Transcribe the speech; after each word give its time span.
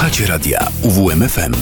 Słuchacie 0.00 0.26
radia 0.26 0.68
UWMFM. 0.82 1.52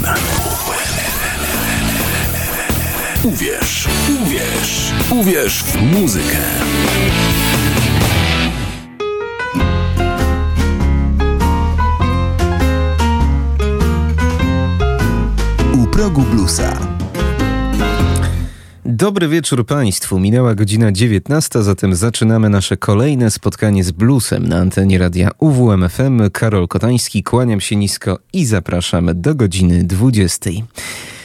Uwierz, 3.22 3.88
uwierz, 4.22 4.92
uwierz 5.10 5.62
w 5.62 5.82
muzykę. 5.82 6.36
U 15.74 15.86
progu 15.86 16.22
bluesa. 16.22 16.97
Dobry 18.90 19.28
wieczór 19.28 19.66
Państwu. 19.66 20.20
Minęła 20.20 20.54
godzina 20.54 20.92
19, 20.92 21.62
zatem 21.62 21.94
zaczynamy 21.94 22.48
nasze 22.48 22.76
kolejne 22.76 23.30
spotkanie 23.30 23.84
z 23.84 23.90
bluesem 23.90 24.48
na 24.48 24.56
antenie 24.56 24.98
radia 24.98 25.30
UWMFM. 25.38 26.30
Karol 26.32 26.68
Kotański, 26.68 27.22
kłaniam 27.22 27.60
się 27.60 27.76
nisko 27.76 28.18
i 28.32 28.44
zapraszamy 28.46 29.14
do 29.14 29.34
godziny 29.34 29.84
20. 29.84 30.50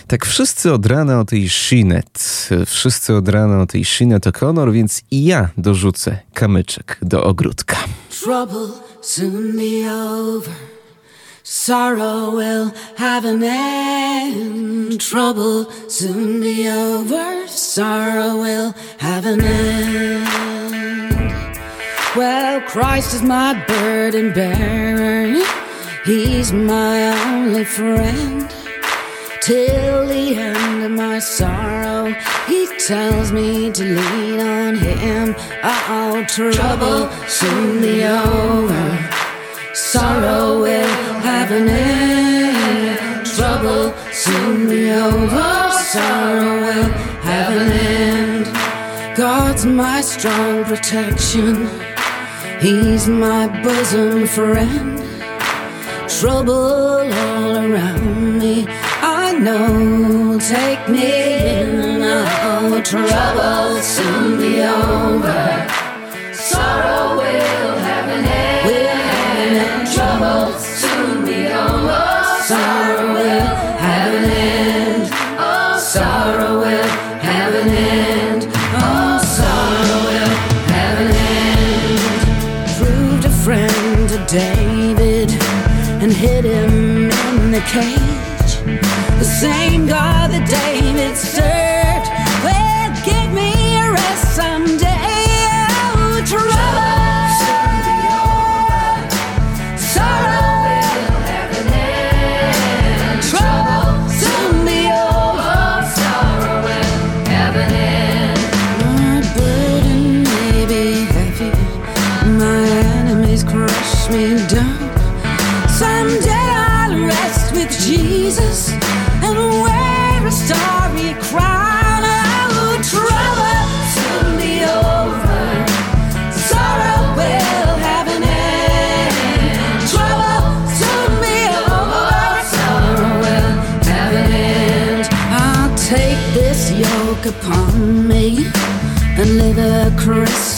Tak 0.08 0.26
wszyscy 0.26 0.73
od 0.73 0.86
rana 0.86 1.20
o 1.20 1.26
tej 1.26 1.50
Shinet, 1.50 2.50
wszyscy 2.66 3.16
od 3.16 3.30
rana 3.30 3.62
o 3.62 3.66
tej 3.66 3.86
Shinet 3.86 4.26
O'Connor, 4.26 4.72
więc 4.72 5.02
i 5.12 5.26
ja 5.26 5.50
dorzucę 5.58 6.20
kamyczek 6.34 6.98
do 7.02 7.23
ogródka. 7.23 7.78
Trouble 8.23 8.68
soon 9.02 9.58
be 9.58 9.94
over. 9.94 10.73
Sorrow 11.46 12.32
will 12.32 12.74
have 12.96 13.26
an 13.26 13.44
end. 13.44 15.02
Trouble 15.02 15.70
soon 15.90 16.40
be 16.40 16.70
over. 16.70 17.46
Sorrow 17.48 18.38
will 18.38 18.72
have 19.00 19.26
an 19.26 19.42
end. 19.42 20.26
Well, 22.16 22.62
Christ 22.62 23.14
is 23.16 23.22
my 23.24 23.62
burden 23.68 24.32
bearer. 24.32 25.44
He's 26.06 26.54
my 26.54 27.12
only 27.26 27.66
friend. 27.66 28.50
Till 29.42 30.08
the 30.08 30.36
end 30.38 30.84
of 30.86 30.92
my 30.92 31.20
sorrow, 31.20 32.16
he 32.48 32.67
tells 32.88 33.34
me 33.34 33.70
to 33.70 33.84
lean 33.84 34.39
on 34.39 34.78
him. 34.78 35.36
Oh, 35.62 36.23
trouble 36.26 37.10
soon 37.28 37.82
be 37.82 38.06
over. 38.06 39.10
Sorrow 39.73 40.62
will 40.62 41.12
have 41.24 41.52
an 41.52 41.68
end. 41.70 43.26
Trouble 43.26 43.94
soon 44.12 44.70
be 44.70 44.92
over. 44.92 45.72
Sorrow 45.92 46.60
will 46.62 46.92
have 47.30 47.52
an 47.62 47.72
end. 47.72 48.46
God's 49.18 49.66
my 49.66 50.02
strong 50.02 50.64
protection. 50.66 51.70
He's 52.60 53.08
my 53.08 53.48
bosom 53.64 54.28
friend. 54.28 55.00
Trouble 56.20 56.54
all 56.54 57.58
around 57.58 58.40
me. 58.40 58.66
I 59.02 59.34
know. 59.34 60.40
Take 60.40 60.88
me 60.90 61.06
in. 61.60 62.02
Oh, 62.02 62.82
trouble 62.84 63.82
soon 63.82 64.38
be 64.40 64.62
over. 64.62 65.46
Sorrow 66.34 67.16
will 67.18 67.78
have 67.90 68.08
an 68.18 68.26
end. 68.26 68.68
Will 68.68 68.98
have 69.12 69.38
an 69.46 69.56
end. 69.56 69.94
Trouble. 69.94 70.73
Sorrow 72.54 73.14
will 73.14 73.56
have 73.88 74.14
an 74.14 74.30
end. 74.30 75.09
Oh, 75.40 75.80
sorrow 75.80 76.60
will 76.60 76.90
have 77.30 77.56
an 77.56 77.70
end. 77.70 78.45
Oh, 78.76 79.18
sorrow 79.38 80.00
will 80.10 80.34
have 80.76 80.98
an 81.06 81.12
end. 81.34 82.02
Proved 82.78 83.26
a 83.26 83.34
friend 83.44 84.10
to 84.10 84.18
David 84.32 85.32
and 86.04 86.14
hid 86.14 86.45
him 86.45 87.10
in 87.10 87.52
the 87.52 87.62
cage. 87.62 88.52
The 89.17 89.26
same 89.42 89.88
God 89.88 90.30
that 90.30 90.45
David 90.48 91.17
served 91.17 91.62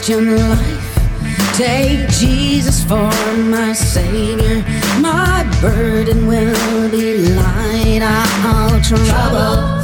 Christian 0.06 0.38
life. 0.38 1.58
Take 1.58 2.08
Jesus 2.10 2.84
for 2.84 3.10
my 3.50 3.74
Savior. 3.74 4.64
My 5.02 5.44
burden 5.60 6.28
will 6.28 6.92
be 6.92 7.30
light. 7.30 8.04
All 8.46 8.80
trouble 8.82 9.75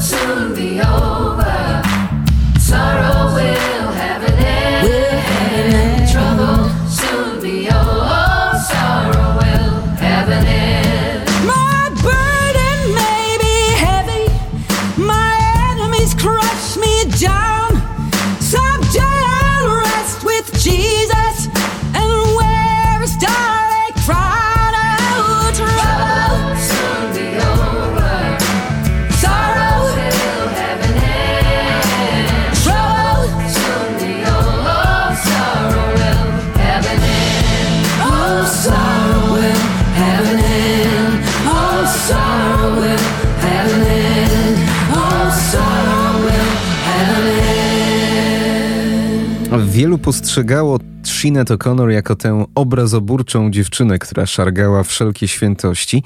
postrzegało 50.01 50.79
Sinead 51.22 51.50
O'Connor 51.50 51.90
jako 51.90 52.16
tę 52.16 52.46
obrazoburczą 52.56 53.52
dziewczynę, 53.52 54.00
która 54.00 54.26
szargała 54.26 54.84
wszelkie 54.84 55.28
świętości. 55.28 56.04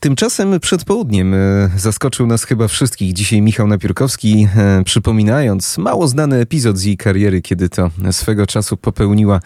Tymczasem 0.00 0.60
przed 0.60 0.84
południem 0.84 1.34
e, 1.34 1.38
zaskoczył 1.76 2.26
nas 2.26 2.44
chyba 2.44 2.68
wszystkich 2.68 3.12
dzisiaj 3.12 3.42
Michał 3.42 3.66
Napiórkowski, 3.66 4.48
e, 4.56 4.82
przypominając 4.84 5.78
mało 5.78 6.08
znany 6.08 6.36
epizod 6.36 6.78
z 6.78 6.84
jej 6.84 6.96
kariery, 6.96 7.42
kiedy 7.42 7.68
to 7.68 7.90
swego 8.10 8.46
czasu 8.46 8.76
popełniła 8.76 9.40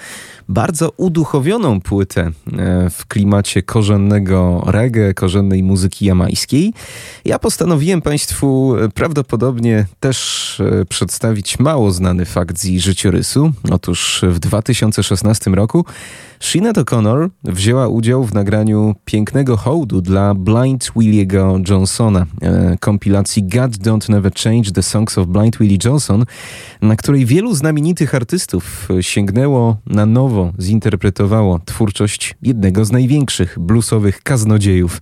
bardzo 0.49 0.91
uduchowioną 0.97 1.81
płytę 1.81 2.23
e, 2.23 2.91
w 2.91 3.07
klimacie 3.07 3.63
korzennego 3.63 4.65
reggae, 4.67 5.15
korzennej 5.15 5.63
muzyki 5.63 6.05
jamańskiej. 6.07 6.73
Ja 7.25 7.39
postanowiłem 7.39 8.03
Państwu 8.03 8.77
prawdopodobnie 8.95 9.87
też 10.01 10.63
przedstawić 10.89 11.59
mało 11.59 11.91
znany 11.91 12.25
fakt 12.25 12.59
z 12.59 12.65
jej 12.65 12.81
życiorysu. 12.81 13.53
Otóż 13.71 14.25
w 14.29 14.39
2016 15.05 15.51
roku 15.51 15.85
Sinead 16.41 16.77
O'Connor 16.77 17.29
wzięła 17.45 17.89
udział 17.89 18.25
w 18.25 18.35
nagraniu 18.35 18.95
pięknego 19.05 19.57
hołdu 19.57 20.01
dla 20.01 20.35
Blind 20.35 20.93
Williego 20.97 21.59
Johnsona, 21.69 22.27
e, 22.43 22.77
kompilacji 22.81 23.43
God 23.43 23.73
Don't 23.73 24.11
Never 24.11 24.33
Change 24.33 24.71
the 24.73 24.83
Songs 24.83 25.19
of 25.19 25.27
Blind 25.27 25.59
Willie 25.59 25.79
Johnson, 25.85 26.25
na 26.83 26.97
której 26.97 27.27
wielu 27.27 27.55
znamienitych 27.55 28.15
artystów 28.15 28.89
sięgnęło 29.01 29.77
na 29.87 30.07
nowo, 30.07 30.53
zinterpretowało 30.61 31.61
twórczość 31.65 32.35
jednego 32.43 32.85
z 32.85 32.93
największych 32.93 33.59
bluesowych 33.59 34.23
kaznodziejów, 34.23 35.01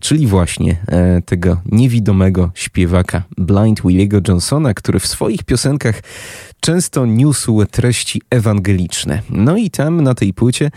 czyli 0.00 0.26
właśnie 0.26 0.76
e, 0.88 1.22
tego 1.22 1.60
niewidomego 1.66 2.50
śpiewaka 2.54 3.22
Blind 3.38 3.82
Williego 3.82 4.18
Johnsona, 4.28 4.74
który 4.74 5.00
w 5.00 5.06
swoich 5.06 5.44
piosenkach 5.44 6.02
często 6.62 7.06
niósł 7.06 7.64
treści 7.70 8.22
ewangeliczne. 8.30 9.22
No 9.30 9.56
i 9.56 9.70
tam 9.70 10.00
na 10.00 10.14
tej 10.14 10.34
płycie 10.34 10.70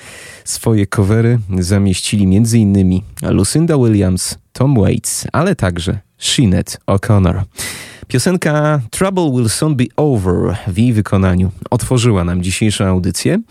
Swoje 0.43 0.87
covery 0.87 1.39
zamieścili 1.59 2.37
m.in. 2.37 3.01
Lucinda 3.21 3.77
Williams, 3.77 4.37
Tom 4.53 4.75
Waits, 4.75 5.27
ale 5.33 5.55
także 5.55 5.99
Sinead 6.17 6.79
O'Connor. 6.87 7.41
Piosenka 8.07 8.81
Trouble 8.89 9.31
Will 9.31 9.49
Soon 9.49 9.75
Be 9.75 9.85
Over 9.95 10.57
w 10.67 10.77
jej 10.77 10.93
wykonaniu 10.93 11.51
otworzyła 11.69 12.23
nam 12.23 12.43
dzisiejszą 12.43 12.85
audycję. 12.85 13.41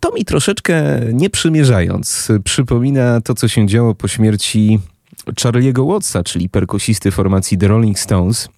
To 0.00 0.14
mi 0.14 0.24
troszeczkę 0.24 1.00
nie 1.12 1.30
przymierzając 1.30 2.28
przypomina 2.44 3.20
to, 3.20 3.34
co 3.34 3.48
się 3.48 3.66
działo 3.66 3.94
po 3.94 4.08
śmierci 4.08 4.80
Charlie'ego 5.26 5.92
Wattsa, 5.92 6.22
czyli 6.22 6.48
perkusisty 6.48 7.10
formacji 7.10 7.58
The 7.58 7.68
Rolling 7.68 7.98
Stones. 7.98 8.48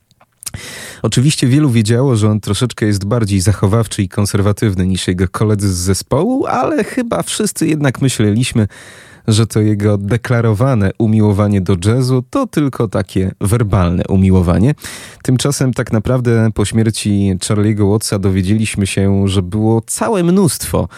Oczywiście 1.02 1.46
wielu 1.46 1.70
wiedziało, 1.70 2.16
że 2.16 2.30
on 2.30 2.40
troszeczkę 2.40 2.86
jest 2.86 3.04
bardziej 3.04 3.40
zachowawczy 3.40 4.02
i 4.02 4.08
konserwatywny 4.08 4.86
niż 4.86 5.08
jego 5.08 5.28
koledzy 5.28 5.72
z 5.72 5.76
zespołu, 5.76 6.46
ale 6.46 6.84
chyba 6.84 7.22
wszyscy 7.22 7.66
jednak 7.66 8.00
myśleliśmy, 8.00 8.68
że 9.28 9.46
to 9.46 9.60
jego 9.60 9.98
deklarowane 9.98 10.90
umiłowanie 10.98 11.60
do 11.60 11.76
jazzu 11.84 12.24
to 12.30 12.46
tylko 12.46 12.88
takie 12.88 13.30
werbalne 13.40 14.02
umiłowanie. 14.08 14.74
Tymczasem 15.22 15.74
tak 15.74 15.92
naprawdę 15.92 16.50
po 16.54 16.64
śmierci 16.64 17.34
Charlie'ego 17.38 17.92
Wattsa 17.92 18.18
dowiedzieliśmy 18.18 18.86
się, 18.86 19.28
że 19.28 19.42
było 19.42 19.82
całe 19.86 20.22
mnóstwo 20.22 20.88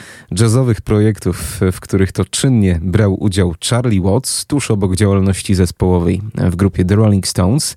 jazzowych 0.41 0.81
projektów, 0.81 1.61
w 1.73 1.81
których 1.81 2.13
to 2.13 2.25
czynnie 2.25 2.81
brał 2.83 3.23
udział 3.23 3.55
Charlie 3.71 4.01
Watts 4.01 4.47
tuż 4.47 4.71
obok 4.71 4.97
działalności 4.97 5.55
zespołowej 5.55 6.21
w 6.35 6.57
grupie 6.57 6.85
The 6.85 6.97
Rolling 6.97 7.27
Stones. 7.27 7.77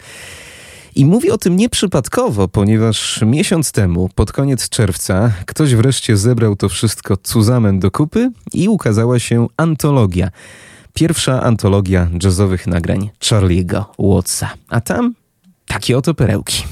I 0.98 1.06
mówię 1.06 1.34
o 1.34 1.38
tym 1.38 1.56
nieprzypadkowo, 1.56 2.48
ponieważ 2.48 3.22
miesiąc 3.26 3.72
temu, 3.72 4.10
pod 4.16 4.32
koniec 4.32 4.70
czerwca, 4.70 5.32
ktoś 5.46 5.76
wreszcie 5.76 6.18
zebrał 6.18 6.56
to 6.56 6.70
wszystko 6.70 7.18
cuzamen 7.18 7.80
do 7.80 7.92
kupy 7.92 8.32
i 8.54 8.70
ukazała 8.70 9.20
się 9.20 9.48
antologia. 9.58 10.30
Pierwsza 10.94 11.44
antologia 11.44 12.10
jazzowych 12.24 12.68
nagrań 12.68 13.10
Charlie'ego 13.20 13.84
Wattsa. 14.00 14.50
A 14.70 14.82
tam 14.82 15.14
takie 15.66 15.98
oto 15.98 16.14
perełki. 16.14 16.64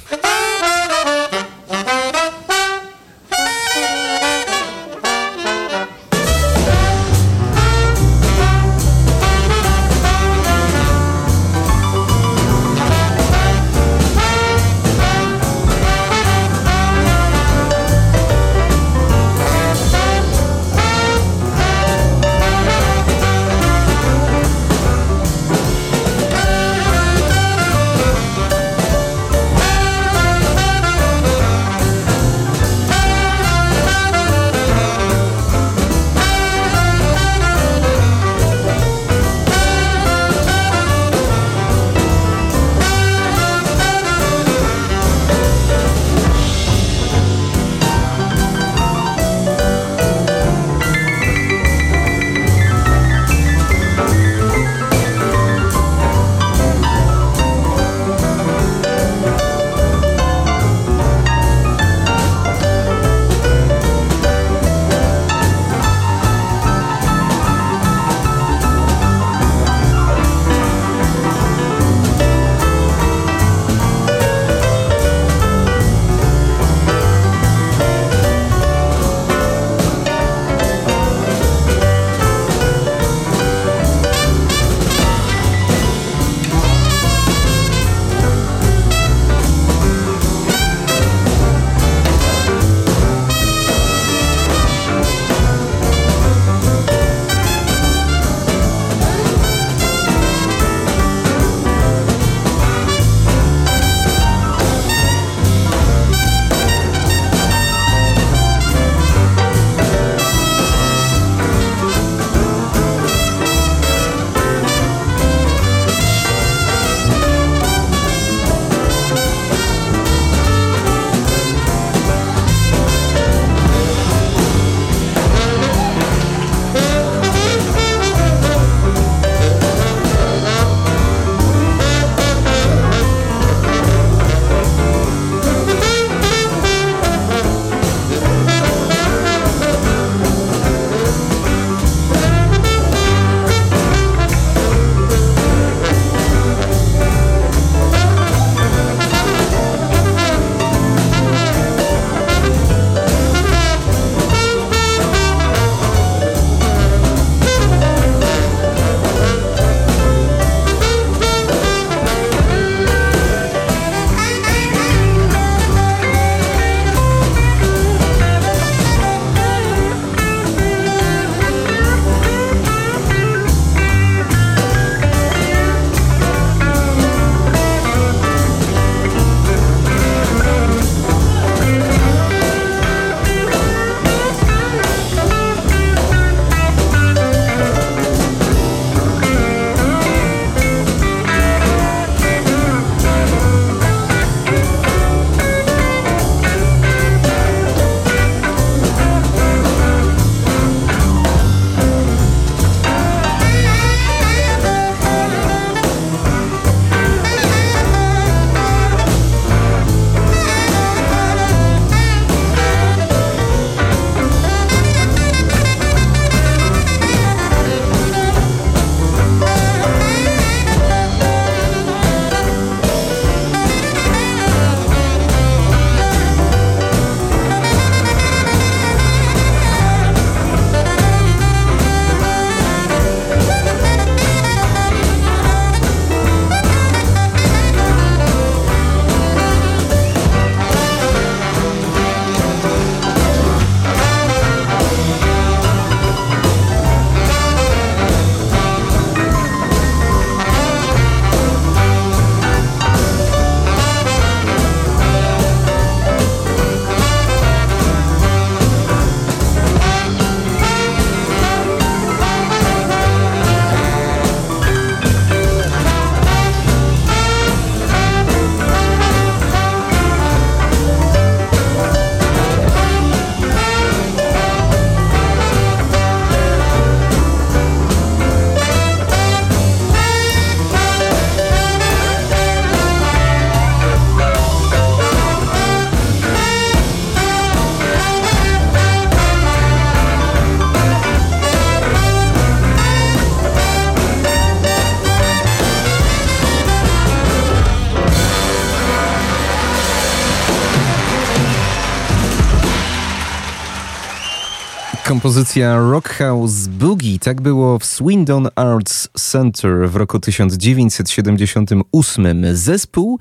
Kompozycja 305.15 305.79
Rockhouse 305.79 306.67
Boogie. 306.67 307.19
Tak 307.19 307.41
było 307.41 307.79
w 307.79 307.85
Swindon 307.85 308.47
Arts 308.55 309.09
Center 309.13 309.89
w 309.89 309.95
roku 309.95 310.19
1978. 310.19 312.55
Zespół 312.55 313.19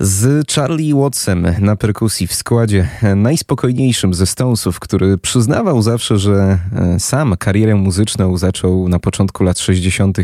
z 0.00 0.52
Charlie 0.52 0.94
Wattsem 0.94 1.46
na 1.58 1.76
perkusji 1.76 2.26
w 2.26 2.34
składzie 2.34 2.88
najspokojniejszym 3.16 4.14
ze 4.14 4.26
Stonesów, 4.26 4.80
który 4.80 5.18
przyznawał 5.18 5.82
zawsze, 5.82 6.18
że 6.18 6.58
e, 6.76 7.00
sam 7.00 7.36
karierę 7.36 7.74
muzyczną 7.74 8.36
zaczął 8.36 8.88
na 8.88 8.98
początku 8.98 9.44
lat 9.44 9.58
60. 9.58 10.18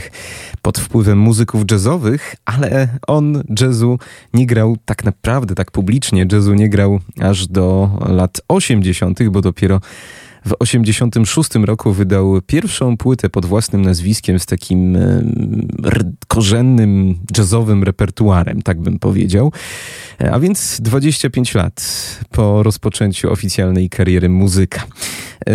pod 0.62 0.78
wpływem 0.78 1.18
muzyków 1.18 1.62
jazzowych, 1.70 2.34
ale 2.44 2.88
on 3.06 3.42
jazzu 3.60 3.98
nie 4.34 4.46
grał 4.46 4.76
tak 4.84 5.04
naprawdę, 5.04 5.54
tak 5.54 5.70
publicznie 5.70 6.26
jazzu 6.32 6.54
nie 6.54 6.68
grał 6.68 7.00
aż 7.20 7.46
do 7.46 7.90
lat 8.08 8.40
80., 8.48 9.28
bo 9.28 9.40
dopiero 9.40 9.80
w 10.44 10.54
1986 10.58 11.66
roku 11.66 11.92
wydał 11.92 12.42
pierwszą 12.46 12.96
płytę 12.96 13.30
pod 13.30 13.46
własnym 13.46 13.82
nazwiskiem 13.82 14.38
z 14.38 14.46
takim 14.46 14.96
e, 14.96 15.22
korzennym 16.28 17.18
jazzowym 17.36 17.82
repertuarem, 17.84 18.62
tak 18.62 18.80
bym 18.80 18.98
powiedział. 18.98 19.52
E, 20.20 20.32
a 20.32 20.40
więc 20.40 20.80
25 20.80 21.54
lat 21.54 21.82
po 22.30 22.62
rozpoczęciu 22.62 23.32
oficjalnej 23.32 23.88
kariery 23.88 24.28
muzyka. 24.28 24.82
E, 25.46 25.52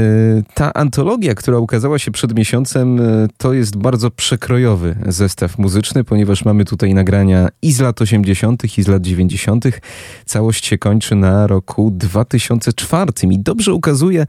ta 0.54 0.74
antologia, 0.74 1.36
która 1.36 1.58
ukazała 1.58 2.00
się 2.00 2.12
przed 2.12 2.38
miesiącem, 2.38 3.02
to 3.38 3.54
jest 3.54 3.78
bardzo 3.78 4.12
przekrojowy 4.12 4.96
zestaw 5.08 5.58
muzyczny, 5.58 6.04
ponieważ 6.04 6.46
mamy 6.46 6.66
tutaj 6.66 6.94
nagrania 6.94 7.50
i 7.62 7.72
z 7.72 7.80
lat 7.80 8.02
80., 8.02 8.78
i 8.78 8.84
z 8.84 8.88
lat 8.88 9.02
90. 9.02 9.66
Całość 10.26 10.66
się 10.66 10.78
kończy 10.78 11.16
na 11.16 11.48
roku 11.48 11.92
2004 11.92 13.12
i 13.30 13.40
dobrze 13.40 13.74
ukazuje, 13.74 14.26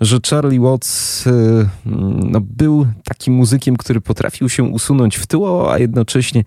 że 0.00 0.18
Charlie 0.30 0.60
Watts 0.60 1.26
y, 1.26 1.68
no, 2.30 2.40
był 2.40 2.86
takim 3.04 3.34
muzykiem, 3.34 3.76
który 3.76 4.00
potrafił 4.00 4.48
się 4.48 4.62
usunąć 4.62 5.16
w 5.16 5.26
tyło, 5.26 5.72
a 5.72 5.78
jednocześnie 5.78 6.44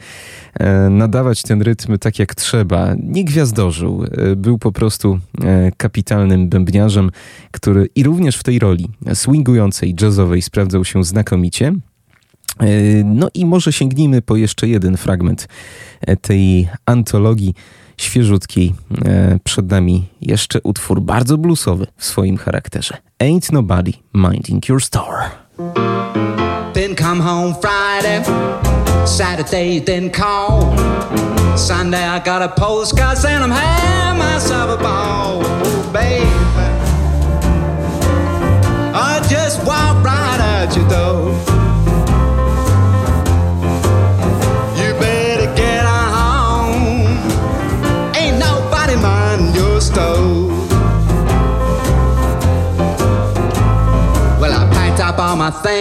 e, 0.54 0.90
nadawać 0.90 1.42
ten 1.42 1.62
rytm 1.62 1.98
tak 1.98 2.20
jak 2.20 2.36
trzeba. 2.36 2.96
Nie 3.04 3.26
gwiazdorzył, 3.26 4.04
e, 4.04 4.36
był 4.36 4.58
po 4.58 4.72
prostu 4.72 5.20
e, 5.44 5.72
kapitalnym 5.78 6.50
bębniarzem, 6.50 7.12
który 7.52 7.90
i 7.96 8.04
również 8.04 8.38
w 8.38 8.44
tej 8.44 8.60
roli 8.60 8.90
swingującej, 9.14 9.96
jazzowej 10.02 10.42
sprawdzał 10.42 10.86
się 10.86 11.04
znakomicie. 11.04 11.74
No 13.06 13.28
i 13.34 13.46
może 13.46 13.74
sięgnijmy 13.74 14.22
po 14.22 14.36
jeszcze 14.36 14.68
jeden 14.68 14.98
fragment 14.98 15.48
tej 16.22 16.70
antologii 16.86 17.54
świeżutkiej. 17.98 18.74
E, 19.06 19.40
przed 19.44 19.72
nami 19.72 20.08
jeszcze 20.22 20.62
utwór 20.62 21.02
bardzo 21.02 21.38
bluesowy 21.38 21.88
w 21.98 22.06
swoim 22.06 22.38
charakterze. 22.38 22.98
Ain't 23.20 23.54
Nobody 23.54 23.92
Minding 24.14 24.70
Your 24.70 24.84
Store. 24.84 25.30
Then 26.74 26.96
come 26.96 27.24
home 27.24 27.56
Friday, 27.62 28.24
Saturday, 29.06 29.82
then 29.82 30.10
call. 30.10 30.76
Sunday 31.58 32.08
I 32.08 32.20
got 32.20 32.42
a 32.42 32.48
postcard 32.48 33.18
myself 34.18 34.80
a 34.80 34.84
ball, 34.84 35.42
oh, 35.44 35.90
baby. 35.94 36.81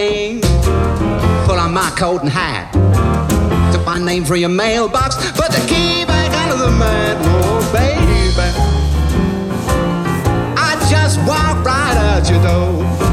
Things, 0.01 0.45
pull 1.45 1.59
on 1.59 1.73
my 1.73 1.91
coat 1.95 2.21
and 2.21 2.29
hat. 2.29 2.73
Took 3.71 3.85
my 3.85 3.99
name 3.99 4.23
from 4.25 4.37
your 4.37 4.49
mailbox, 4.49 5.15
put 5.33 5.51
the 5.51 5.63
key 5.67 6.05
back 6.05 6.31
under 6.41 6.57
the 6.65 6.71
mat. 6.71 7.17
Oh, 7.21 7.61
baby, 7.71 8.01
I 10.57 10.71
just 10.89 11.17
walked 11.29 11.63
right 11.65 11.97
out 12.09 12.27
your 12.31 12.41
door. 12.41 13.10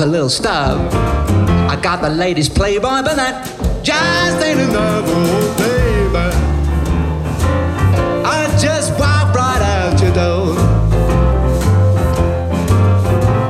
A 0.00 0.06
little 0.06 0.28
stuff. 0.30 0.78
I 1.68 1.78
got 1.80 2.00
the 2.00 2.08
latest 2.08 2.54
Playboy, 2.54 3.02
but 3.02 3.16
that 3.16 3.44
just 3.82 4.42
ain't 4.42 4.60
enough, 4.60 5.04
oh 5.06 5.54
baby. 5.58 6.16
I 8.24 8.46
just 8.58 8.92
walk 8.98 9.34
right 9.34 9.60
out 9.60 10.00
your 10.00 10.12
door. 10.14 10.54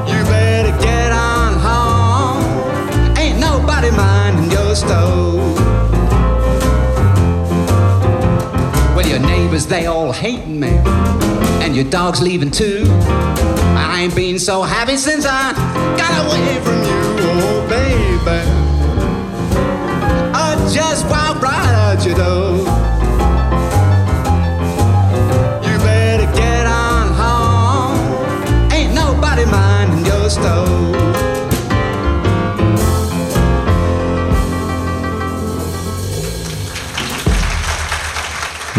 You 0.09 0.25
better 0.25 0.77
get 0.83 1.13
on 1.13 1.55
home. 1.55 3.17
Ain't 3.17 3.39
nobody 3.39 3.91
minding 3.93 4.51
your 4.51 4.75
stove. 4.75 5.57
Well, 8.97 9.07
your 9.07 9.21
neighbors, 9.21 9.67
they 9.67 9.87
all 9.87 10.13
hating 10.13 10.59
me. 10.59 10.81
And 11.63 11.77
your 11.77 11.85
dog's 11.85 12.21
leaving 12.21 12.51
too. 12.51 12.85
I 13.91 14.03
ain't 14.03 14.15
been 14.15 14.39
so 14.39 14.63
happy 14.63 14.97
since 14.97 15.27
I 15.27 15.53
got 15.99 16.25
away 16.25 16.61
from 16.65 16.79
you, 16.85 17.01
oh 17.27 17.67
baby. 17.69 18.41
I 20.33 20.55
just 20.73 21.05
walked 21.07 21.43
right 21.43 21.75
out 21.75 22.07
your 22.07 22.17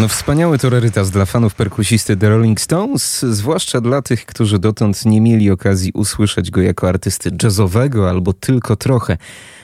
No 0.02 0.08
wspaniały 0.08 0.58
to 0.58 0.70
rarytas 0.70 1.12
dla 1.12 1.26
fanów 1.26 1.56
perkusisty 1.56 2.18
The 2.18 2.30
Rolling 2.30 2.62
Stones, 2.62 3.20
zwłaszcza 3.20 3.82
dla 3.82 4.02
tych, 4.02 4.26
którzy 4.26 4.60
dotąd 4.60 5.06
nie 5.06 5.22
mieli 5.22 5.52
okazji 5.52 5.92
usłyszeć 5.94 6.52
go 6.52 6.62
jako 6.62 6.90
artysty 6.90 7.32
jazzowego 7.44 8.10
albo 8.10 8.34
tylko 8.34 8.76
trochę 8.76 9.18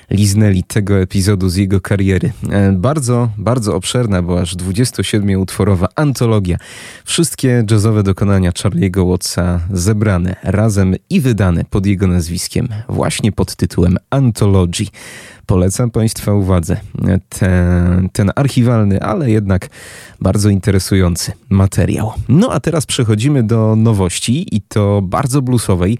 liznęli 0.09 0.63
tego 0.63 0.99
epizodu 0.99 1.49
z 1.49 1.55
jego 1.55 1.81
kariery. 1.81 2.31
E, 2.49 2.71
bardzo, 2.71 3.29
bardzo 3.37 3.75
obszerna, 3.75 4.21
bo 4.21 4.41
aż 4.41 4.55
27-utworowa 4.55 5.87
antologia. 5.95 6.57
Wszystkie 7.05 7.63
jazzowe 7.71 8.03
dokonania 8.03 8.51
Charlie'ego 8.51 9.09
Wattsa 9.09 9.59
zebrane 9.71 10.35
razem 10.43 10.95
i 11.09 11.21
wydane 11.21 11.65
pod 11.65 11.85
jego 11.85 12.07
nazwiskiem, 12.07 12.67
właśnie 12.89 13.31
pod 13.31 13.55
tytułem 13.55 13.97
Anthology. 14.09 14.85
Polecam 15.45 15.91
Państwa 15.91 16.33
uwadze 16.33 16.77
ten, 17.29 18.09
ten 18.09 18.31
archiwalny, 18.35 19.01
ale 19.01 19.31
jednak 19.31 19.67
bardzo 20.21 20.49
interesujący 20.49 21.31
materiał. 21.49 22.11
No 22.29 22.51
a 22.51 22.59
teraz 22.59 22.85
przechodzimy 22.85 23.43
do 23.43 23.75
nowości 23.75 24.55
i 24.55 24.61
to 24.61 25.01
bardzo 25.01 25.41
bluesowej 25.41 25.97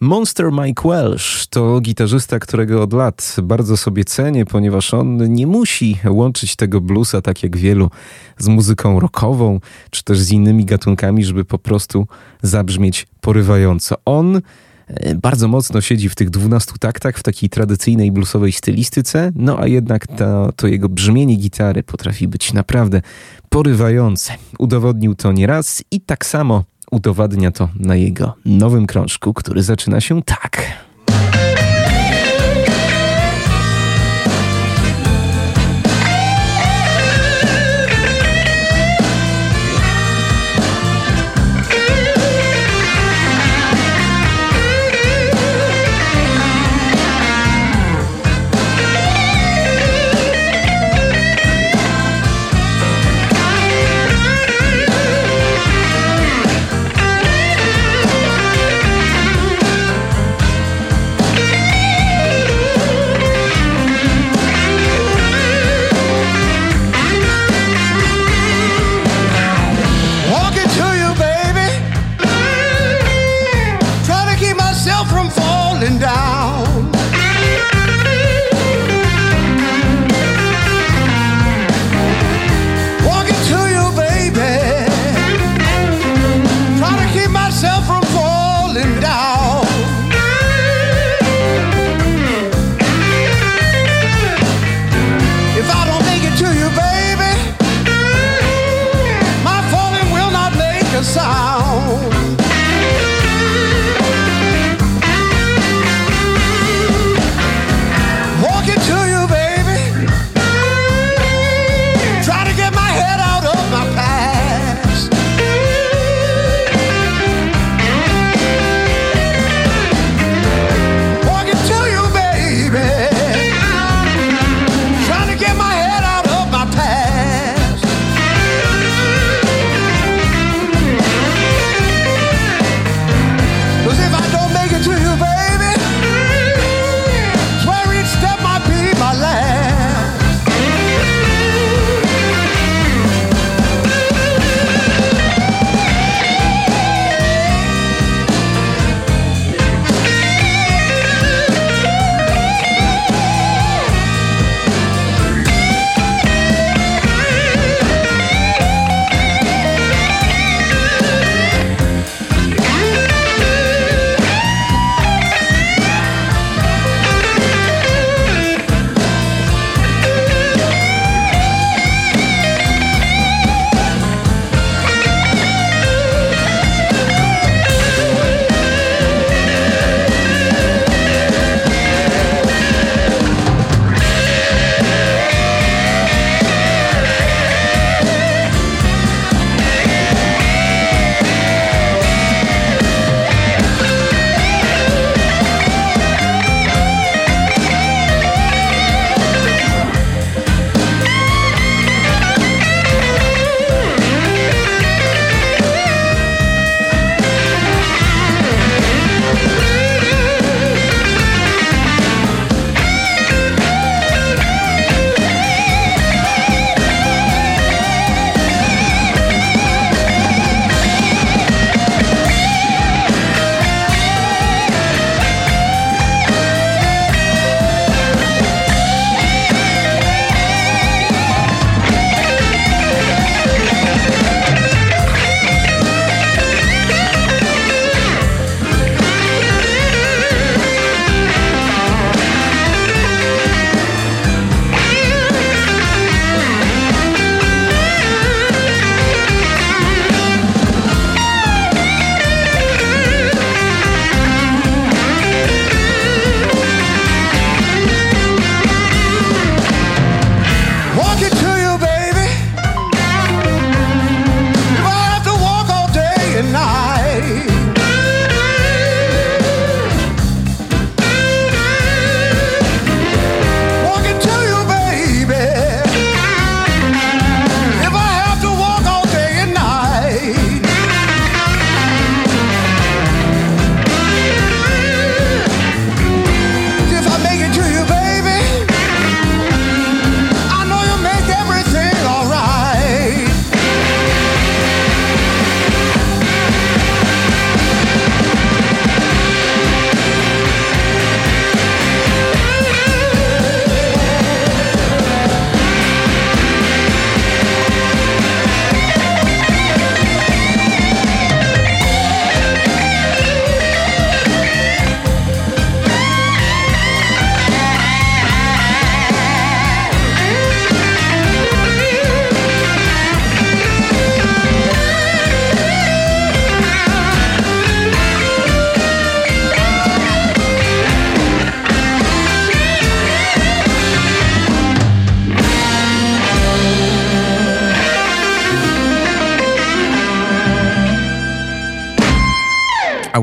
Monster 0.00 0.52
Mike 0.52 0.88
Welsh 0.88 1.46
to 1.46 1.80
gitarzysta, 1.80 2.38
którego 2.38 2.82
od 2.82 2.92
lat 2.92 3.36
bardzo 3.42 3.76
sobie 3.76 4.04
cenię, 4.04 4.44
ponieważ 4.46 4.94
on 4.94 5.34
nie 5.34 5.46
musi 5.46 5.98
łączyć 6.08 6.56
tego 6.56 6.80
bluesa, 6.80 7.22
tak 7.22 7.42
jak 7.42 7.56
wielu, 7.56 7.90
z 8.38 8.48
muzyką 8.48 9.00
rockową, 9.00 9.60
czy 9.90 10.04
też 10.04 10.18
z 10.18 10.30
innymi 10.30 10.64
gatunkami, 10.64 11.24
żeby 11.24 11.44
po 11.44 11.58
prostu 11.58 12.06
zabrzmieć 12.42 13.06
porywająco. 13.20 13.96
On 14.04 14.40
e, 14.86 15.14
bardzo 15.14 15.48
mocno 15.48 15.80
siedzi 15.80 16.08
w 16.08 16.14
tych 16.14 16.30
12 16.30 16.72
taktach, 16.80 17.18
w 17.18 17.22
takiej 17.22 17.50
tradycyjnej 17.50 18.12
bluesowej 18.12 18.52
stylistyce, 18.52 19.32
no 19.34 19.58
a 19.58 19.66
jednak 19.66 20.06
to, 20.06 20.52
to 20.56 20.66
jego 20.66 20.88
brzmienie 20.88 21.36
gitary 21.36 21.82
potrafi 21.82 22.28
być 22.28 22.52
naprawdę 22.52 23.02
porywające. 23.48 24.32
Udowodnił 24.58 25.14
to 25.14 25.32
nieraz 25.32 25.84
i 25.90 26.00
tak 26.00 26.26
samo 26.26 26.64
udowadnia 26.94 27.50
to 27.50 27.68
na 27.76 27.96
jego 27.96 28.34
nowym 28.44 28.86
krążku, 28.86 29.34
który 29.34 29.62
zaczyna 29.62 30.00
się 30.00 30.22
tak. 30.22 30.62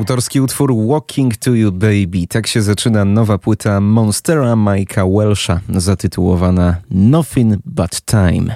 Autorski 0.01 0.41
utwór 0.41 0.73
Walking 0.87 1.37
to 1.37 1.53
You 1.53 1.71
Baby. 1.71 2.27
Tak 2.29 2.47
się 2.47 2.61
zaczyna 2.61 3.05
nowa 3.05 3.37
płyta 3.37 3.81
Monstera 3.81 4.53
Mike'a 4.53 5.17
Welsha, 5.17 5.59
zatytułowana 5.69 6.75
Nothing 6.91 7.57
But 7.65 8.01
Time. 8.05 8.55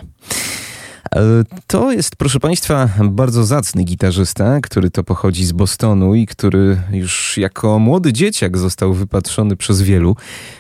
E, 1.15 1.21
to 1.67 1.91
jest, 1.91 2.15
proszę 2.15 2.39
Państwa, 2.39 2.89
bardzo 3.03 3.43
zacny 3.43 3.84
gitarzysta, 3.84 4.62
który 4.62 4.89
to 4.89 5.03
pochodzi 5.03 5.45
z 5.45 5.51
Bostonu 5.51 6.15
i 6.15 6.25
który 6.25 6.77
już 6.91 7.38
jako 7.38 7.79
młody 7.79 8.13
dzieciak 8.13 8.58
został 8.58 8.93
wypatrzony 8.93 9.55
przez 9.55 9.81
wielu. 9.81 10.15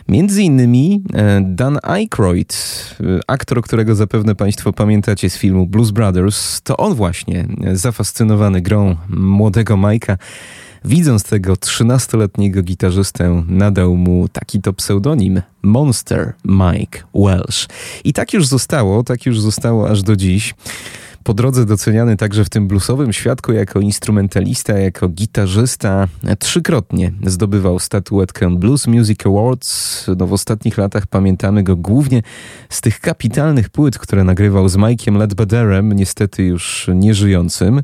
Między 0.07 0.43
innymi 0.43 1.03
e, 1.13 1.41
Dan 1.41 1.79
Aykroyd, 1.83 2.55
e, 2.99 3.19
aktor, 3.27 3.61
którego 3.61 3.95
zapewne 3.95 4.35
Państwo 4.35 4.73
pamiętacie 4.73 5.29
z 5.29 5.37
filmu 5.37 5.67
Blues 5.67 5.91
Brothers, 5.91 6.61
to 6.61 6.77
on 6.77 6.93
właśnie, 6.93 7.47
zafascynowany 7.73 8.61
grą 8.61 8.95
młodego 9.09 9.77
Mike'a, 9.77 10.17
Widząc 10.85 11.23
tego 11.23 11.53
13-letniego 11.53 12.63
gitarzystę, 12.63 13.43
nadał 13.47 13.95
mu 13.95 14.29
taki 14.29 14.61
to 14.61 14.73
pseudonim 14.73 15.41
Monster 15.61 16.33
Mike 16.45 16.99
Welsh. 17.15 17.67
I 18.03 18.13
tak 18.13 18.33
już 18.33 18.47
zostało, 18.47 19.03
tak 19.03 19.25
już 19.25 19.39
zostało 19.39 19.89
aż 19.89 20.03
do 20.03 20.15
dziś 20.15 20.53
po 21.25 21.33
drodze 21.33 21.65
doceniany 21.65 22.17
także 22.17 22.45
w 22.45 22.49
tym 22.49 22.67
bluesowym 22.67 23.13
świadku 23.13 23.53
jako 23.53 23.79
instrumentalista, 23.79 24.73
jako 24.73 25.09
gitarzysta. 25.09 26.07
Trzykrotnie 26.39 27.11
zdobywał 27.25 27.79
statuetkę 27.79 28.55
Blues 28.55 28.87
Music 28.87 29.25
Awards. 29.25 30.05
No 30.17 30.27
w 30.27 30.33
ostatnich 30.33 30.77
latach 30.77 31.07
pamiętamy 31.07 31.63
go 31.63 31.75
głównie 31.75 32.21
z 32.69 32.81
tych 32.81 32.99
kapitalnych 32.99 33.69
płyt, 33.69 33.99
które 33.99 34.23
nagrywał 34.23 34.69
z 34.69 34.77
Mike'iem 34.77 35.17
Ledbetterem, 35.17 35.93
niestety 35.93 36.43
już 36.43 36.89
nieżyjącym. 36.95 37.81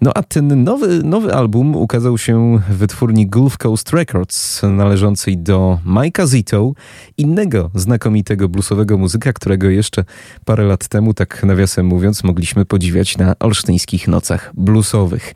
No 0.00 0.10
a 0.14 0.22
ten 0.22 0.64
nowy, 0.64 1.02
nowy 1.02 1.34
album 1.34 1.76
ukazał 1.76 2.18
się 2.18 2.58
w 2.68 2.76
wytwórni 2.76 3.26
Gulf 3.26 3.58
Coast 3.58 3.92
Records, 3.92 4.62
należącej 4.62 5.38
do 5.38 5.78
Mike'a 5.86 6.26
Zito, 6.28 6.72
innego 7.16 7.70
znakomitego 7.74 8.48
bluesowego 8.48 8.98
muzyka, 8.98 9.32
którego 9.32 9.70
jeszcze 9.70 10.04
parę 10.44 10.64
lat 10.64 10.88
temu, 10.88 11.14
tak 11.14 11.44
nawiasem 11.44 11.86
mówiąc, 11.86 12.24
mogliśmy 12.24 12.64
podziwiać 12.74 13.18
na 13.18 13.34
olsztyńskich 13.38 14.08
nocach 14.08 14.52
bluesowych. 14.54 15.34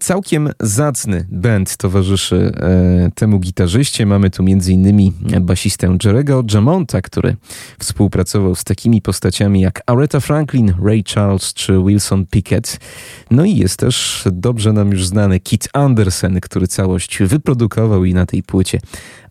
Całkiem 0.00 0.50
zacny 0.60 1.26
band 1.30 1.76
towarzyszy 1.76 2.52
e, 2.56 3.10
temu 3.14 3.38
gitarzyście. 3.38 4.06
Mamy 4.06 4.30
tu 4.30 4.42
m.in. 4.42 5.12
basistę 5.40 5.96
Jerego 6.04 6.44
Jamonta, 6.54 7.00
który 7.02 7.36
współpracował 7.78 8.54
z 8.54 8.64
takimi 8.64 9.02
postaciami 9.02 9.60
jak 9.60 9.82
Aretha 9.86 10.20
Franklin, 10.20 10.74
Ray 10.84 11.04
Charles 11.14 11.54
czy 11.54 11.82
Wilson 11.86 12.26
Pickett. 12.26 12.80
No 13.30 13.44
i 13.44 13.56
jest 13.56 13.78
też 13.78 14.24
dobrze 14.32 14.72
nam 14.72 14.90
już 14.90 15.06
znany 15.06 15.40
Kit 15.40 15.68
Anderson, 15.72 16.40
który 16.40 16.66
całość 16.66 17.18
wyprodukował 17.22 18.04
i 18.04 18.14
na 18.14 18.26
tej 18.26 18.42
płycie 18.42 18.80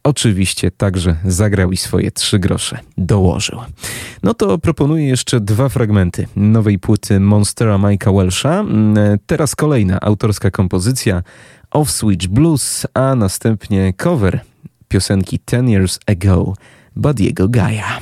oczywiście 0.03 0.71
także 0.71 1.15
zagrał 1.25 1.71
i 1.71 1.77
swoje 1.77 2.11
trzy 2.11 2.39
grosze 2.39 2.79
dołożył. 2.97 3.59
No 4.23 4.33
to 4.33 4.57
proponuję 4.57 5.07
jeszcze 5.07 5.39
dwa 5.39 5.69
fragmenty 5.69 6.27
nowej 6.35 6.79
płyty 6.79 7.19
Monstera 7.19 7.77
Mike'a 7.77 8.17
Welsha. 8.17 8.59
Mm, 8.59 9.19
teraz 9.25 9.55
kolejna 9.55 9.99
autorska 10.01 10.51
kompozycja 10.51 11.23
Off 11.71 11.91
Switch 11.91 12.27
Blues, 12.27 12.87
a 12.93 13.15
następnie 13.15 13.93
cover 13.93 14.39
piosenki 14.87 15.39
Ten 15.39 15.69
Years 15.69 15.99
Ago 16.07 16.53
Badiego 16.95 17.49
Gaja. 17.49 17.99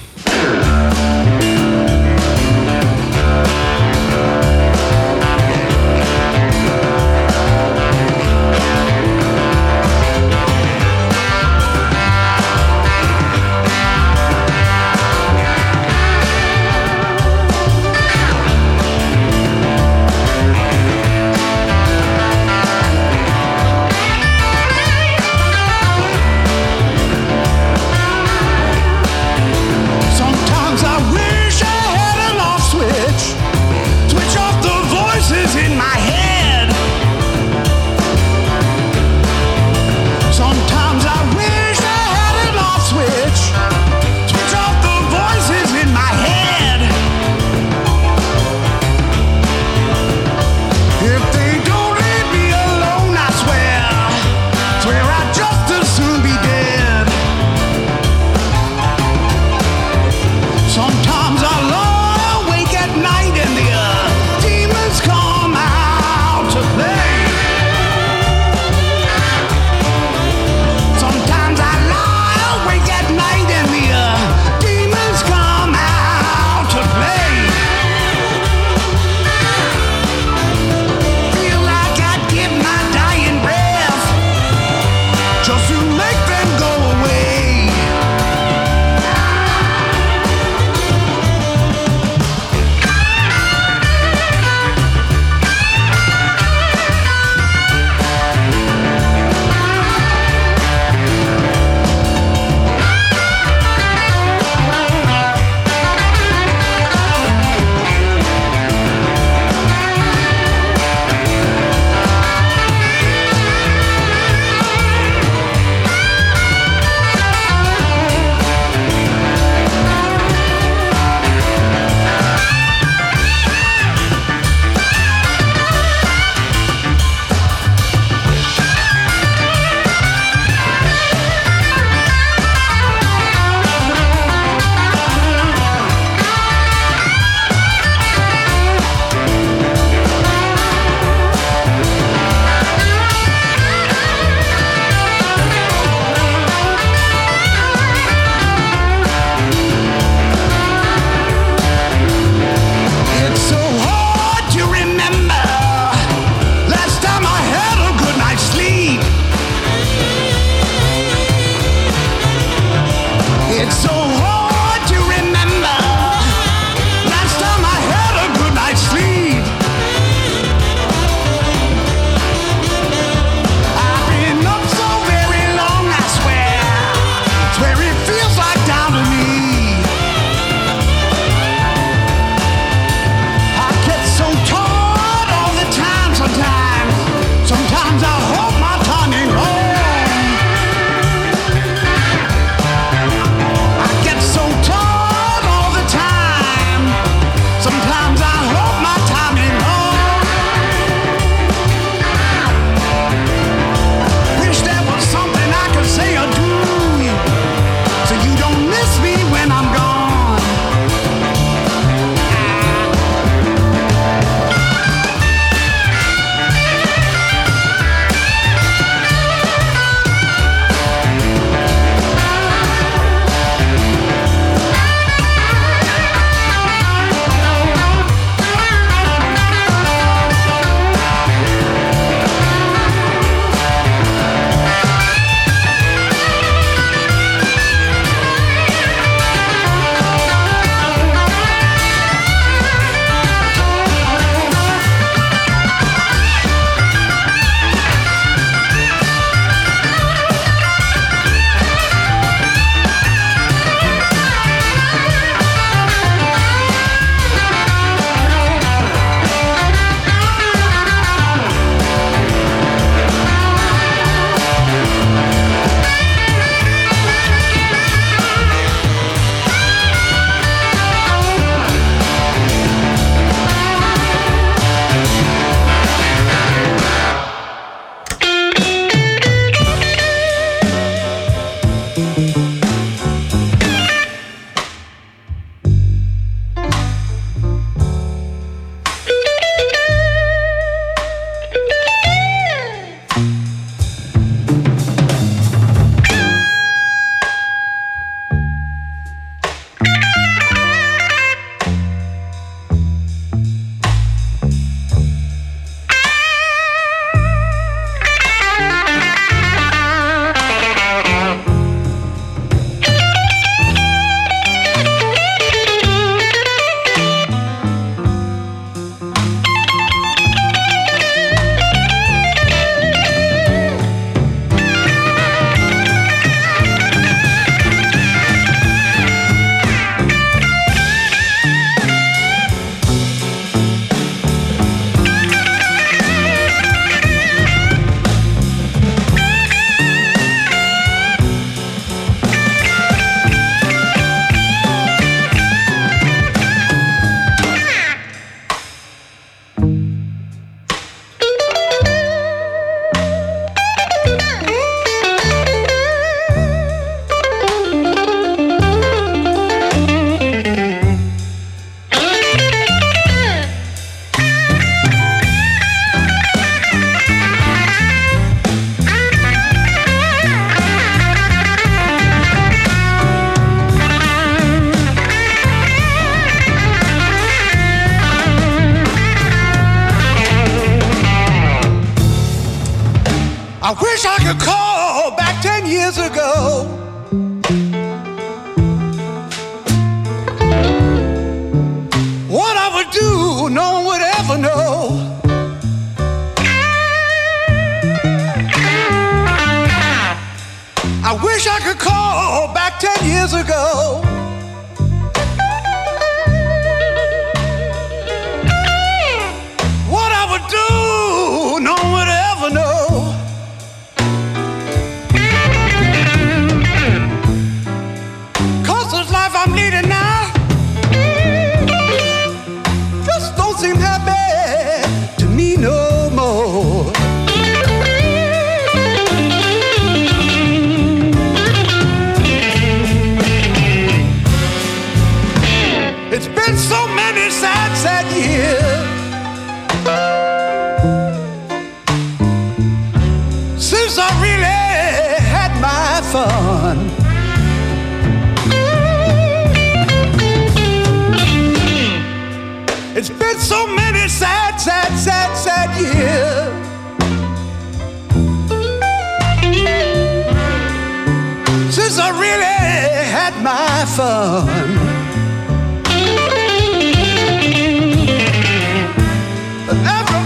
My 463.62 463.86
fun. 463.86 464.48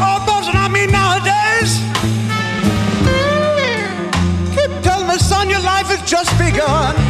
All 0.07 0.19
those 0.25 0.47
I 0.63 0.67
meet 0.75 0.89
nowadays, 0.89 1.71
keep 4.55 4.71
telling 4.83 5.07
me, 5.07 5.17
son, 5.17 5.49
your 5.49 5.61
life 5.61 5.87
has 5.87 6.01
just 6.09 6.31
begun. 6.37 7.04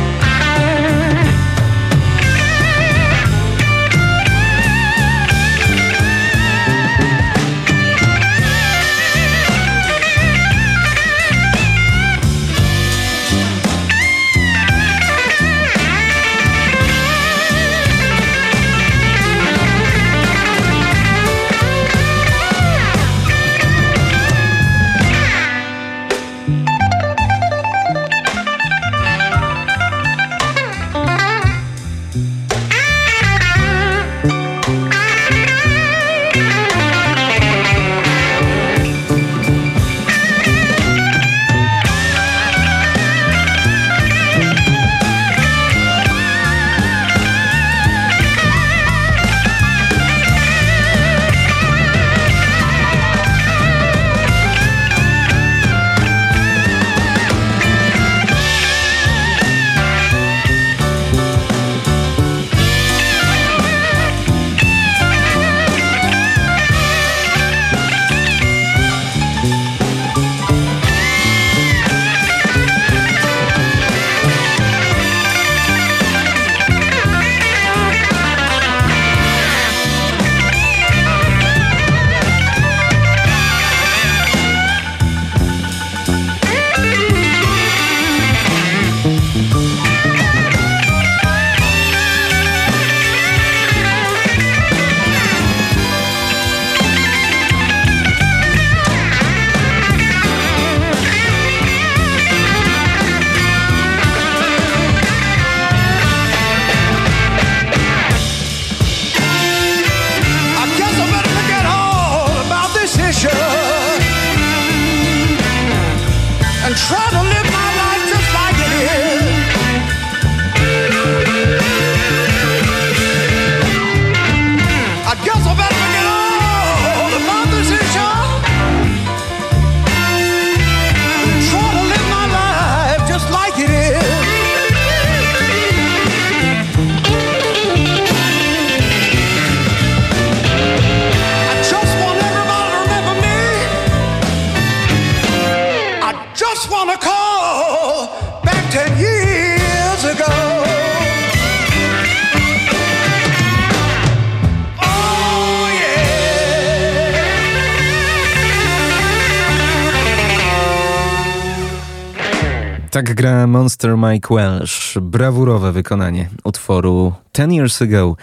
Monster 163.86 164.12
Mike 164.12 164.36
Welsh. 164.36 164.98
Brawurowe 165.02 165.72
wykonanie 165.72 166.30
utworu 166.44 167.14
Ten 167.32 167.54
Years 167.54 167.82
Ago 167.82 168.16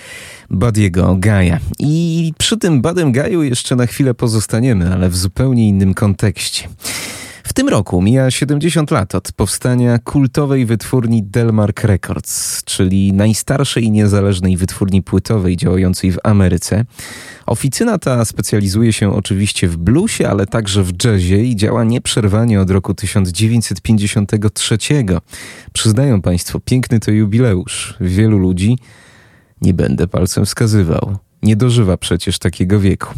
Buddiego 0.50 1.16
Gaja. 1.18 1.58
I 1.78 2.32
przy 2.38 2.56
tym 2.56 2.82
Badem 2.82 3.12
Gaju 3.12 3.42
jeszcze 3.42 3.76
na 3.76 3.86
chwilę 3.86 4.14
pozostaniemy, 4.14 4.92
ale 4.92 5.08
w 5.08 5.16
zupełnie 5.16 5.68
innym 5.68 5.94
kontekście. 5.94 6.68
W 7.52 7.54
tym 7.54 7.68
roku 7.68 8.02
mija 8.02 8.30
70 8.30 8.90
lat 8.90 9.14
od 9.14 9.32
powstania 9.32 9.98
kultowej 9.98 10.66
wytwórni 10.66 11.22
Delmark 11.22 11.84
Records, 11.84 12.64
czyli 12.64 13.12
najstarszej 13.12 13.90
niezależnej 13.90 14.56
wytwórni 14.56 15.02
płytowej 15.02 15.56
działającej 15.56 16.12
w 16.12 16.18
Ameryce. 16.24 16.84
Oficyna 17.46 17.98
ta 17.98 18.24
specjalizuje 18.24 18.92
się 18.92 19.14
oczywiście 19.14 19.68
w 19.68 19.76
bluesie, 19.76 20.28
ale 20.28 20.46
także 20.46 20.82
w 20.82 20.92
jazzie 21.04 21.44
i 21.44 21.56
działa 21.56 21.84
nieprzerwanie 21.84 22.60
od 22.60 22.70
roku 22.70 22.94
1953. 22.94 24.78
Przyznają 25.72 26.22
Państwo, 26.22 26.60
piękny 26.60 27.00
to 27.00 27.10
jubileusz. 27.10 27.94
Wielu 28.00 28.38
ludzi, 28.38 28.78
nie 29.60 29.74
będę 29.74 30.08
palcem 30.08 30.44
wskazywał, 30.44 31.16
Nie 31.42 31.56
dożywa 31.56 31.96
przecież 31.96 32.38
takiego 32.38 32.80
wieku. 32.80 33.14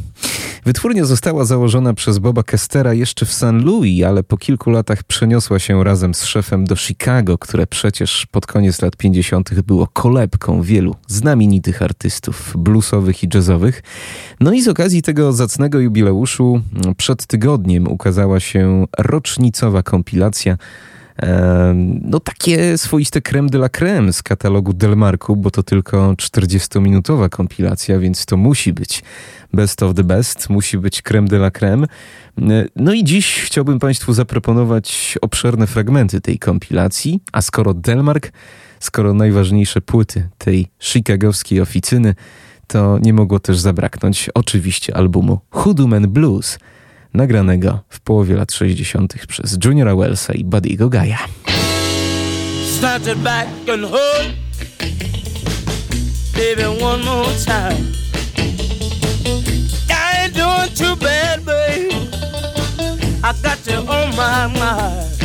Wytwórnia 0.65 1.05
została 1.05 1.45
założona 1.45 1.95
przez 1.95 2.19
Boba 2.19 2.43
Kestera 2.43 2.95
jeszcze 2.95 3.27
w 3.27 3.33
St. 3.33 3.53
Louis, 3.65 4.05
ale 4.05 4.23
po 4.23 4.37
kilku 4.37 4.71
latach 4.71 5.03
przeniosła 5.03 5.59
się 5.59 5.85
razem 5.85 6.15
z 6.15 6.25
szefem 6.25 6.65
do 6.65 6.77
Chicago, 6.77 7.39
które 7.39 7.67
przecież 7.67 8.27
pod 8.27 8.47
koniec 8.47 8.83
lat 8.83 8.97
50. 8.97 9.61
było 9.61 9.87
kolebką 9.87 10.63
wielu 10.63 10.97
znamienitych 11.07 11.83
artystów 11.83 12.53
bluesowych 12.59 13.25
i 13.25 13.29
jazzowych. 13.35 13.83
No 14.41 14.53
i 14.53 14.63
z 14.63 14.69
okazji 14.69 15.03
tego 15.03 15.33
zacnego 15.33 15.81
jubileuszu 15.81 16.61
przed 16.97 17.27
tygodniem 17.27 17.89
ukazała 17.89 18.41
się 18.41 18.87
rocznicowa 18.99 19.83
kompilacja 19.83 20.57
no 22.03 22.21
takie 22.21 22.79
swoiste 22.79 23.21
creme 23.21 23.49
de 23.49 23.59
la 23.59 23.69
creme 23.69 24.13
z 24.13 24.23
katalogu 24.23 24.73
Delmarku, 24.73 25.37
bo 25.37 25.51
to 25.51 25.63
tylko 25.63 26.13
40-minutowa 26.13 27.29
kompilacja, 27.29 27.99
więc 27.99 28.27
to 28.27 28.37
musi 28.37 28.73
być 28.73 29.03
best 29.53 29.83
of 29.83 29.95
the 29.95 30.05
best, 30.05 30.51
musi 30.51 30.79
być 30.79 31.03
creme 31.03 31.29
de 31.29 31.37
la 31.37 31.51
creme. 31.51 31.87
No 32.77 32.93
i 32.93 33.05
dziś 33.05 33.41
chciałbym 33.41 33.79
Państwu 33.79 34.13
zaproponować 34.13 35.19
obszerne 35.21 35.67
fragmenty 35.67 36.21
tej 36.21 36.39
kompilacji, 36.39 37.21
a 37.33 37.43
skoro 37.43 37.75
Delmark, 37.75 38.33
skoro 38.81 39.15
najważniejsze 39.15 39.81
płyty 39.81 40.29
tej 40.39 40.67
chicagowskiej 40.79 41.61
oficyny, 41.61 42.15
to 42.67 42.99
nie 42.99 43.13
mogło 43.13 43.39
też 43.39 43.59
zabraknąć 43.59 44.31
oczywiście 44.35 44.97
albumu 44.97 45.41
Hoodoo 45.51 45.87
Man 45.87 46.09
Blues– 46.09 46.59
nagranego 47.15 47.81
w 47.89 48.01
połowie 48.01 48.37
lat 48.37 48.53
60. 48.53 49.15
przez 49.29 49.59
Juniora 49.65 49.97
Wellsa 49.97 50.33
i 50.33 50.45
Buddy'ego 50.45 50.89
Gaja. 50.89 51.19
I 63.27 63.33
got 63.43 63.67
you 63.67 63.79
on 63.79 64.15
my 64.17 64.49
mind. 64.49 65.17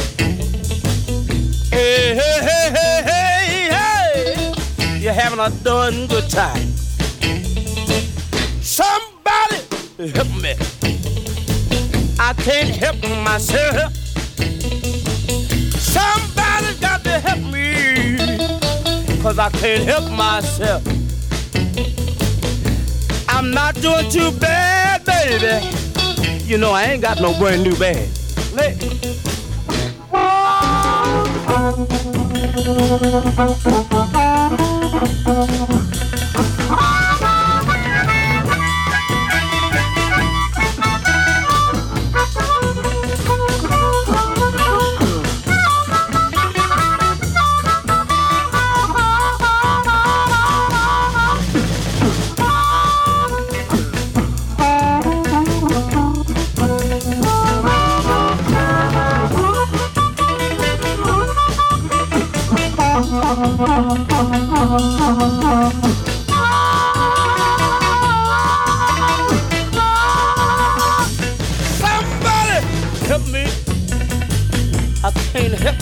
Hey, 1.69 2.15
hey, 2.15 2.71
hey, 2.71 3.03
hey, 3.03 3.69
hey. 3.71 4.99
You're 5.01 5.11
having 5.11 5.39
a 5.39 5.49
darn 5.65 6.07
good 6.07 6.29
time. 6.29 6.71
Somebody 8.61 9.57
help 10.15 10.29
me 10.41 10.55
I 12.22 12.34
can't 12.34 12.70
help 12.70 13.01
myself. 13.24 13.93
Somebody's 15.80 16.78
got 16.82 17.01
to 17.05 17.17
help 17.17 17.39
me, 17.39 18.28
cause 19.22 19.39
I 19.39 19.49
can't 19.49 19.84
help 19.86 20.11
myself. 20.11 20.84
I'm 23.30 23.51
not 23.51 23.76
doing 23.76 24.11
too 24.11 24.32
bad, 24.38 25.05
baby. 25.05 25.65
You 26.43 26.57
know, 26.57 26.72
I 26.72 26.84
ain't 26.84 27.01
got 27.01 27.22
no 27.22 27.34
brand 27.39 27.63
new 27.63 27.76
bag. 27.78 28.09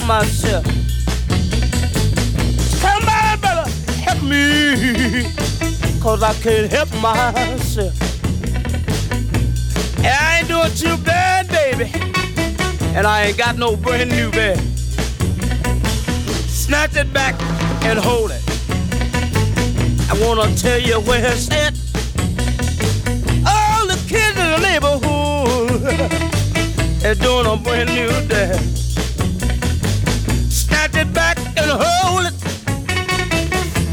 Myself. 0.08 0.64
Somebody 2.80 3.40
better 3.42 3.68
help 4.00 4.22
me, 4.22 5.30
cause 6.00 6.22
I 6.22 6.32
can't 6.42 6.72
help 6.72 6.90
myself. 6.94 7.92
And 9.98 10.06
I 10.06 10.38
ain't 10.38 10.48
doing 10.48 10.72
too 10.72 10.96
bad, 11.04 11.48
baby, 11.48 11.90
and 12.96 13.06
I 13.06 13.24
ain't 13.26 13.36
got 13.36 13.58
no 13.58 13.76
brand 13.76 14.10
new 14.10 14.30
bed. 14.30 14.58
Snatch 16.48 16.96
it 16.96 17.12
back 17.12 17.34
and 17.84 17.98
hold 17.98 18.30
it. 18.30 18.42
I 20.10 20.14
wanna 20.24 20.56
tell 20.56 20.80
you 20.80 21.00
where 21.00 21.20
it's 21.22 21.50
at. 21.50 21.74
All 23.46 23.86
the 23.86 23.98
kids 24.08 24.38
in 24.38 24.48
the 24.54 24.60
neighborhood 24.68 25.82
are 27.04 27.14
doing 27.14 27.44
a 27.44 27.56
brand 27.62 27.90
new 27.90 28.08
dance 28.26 28.87
and 31.70 31.82
hold 31.82 32.26
it. 32.26 32.34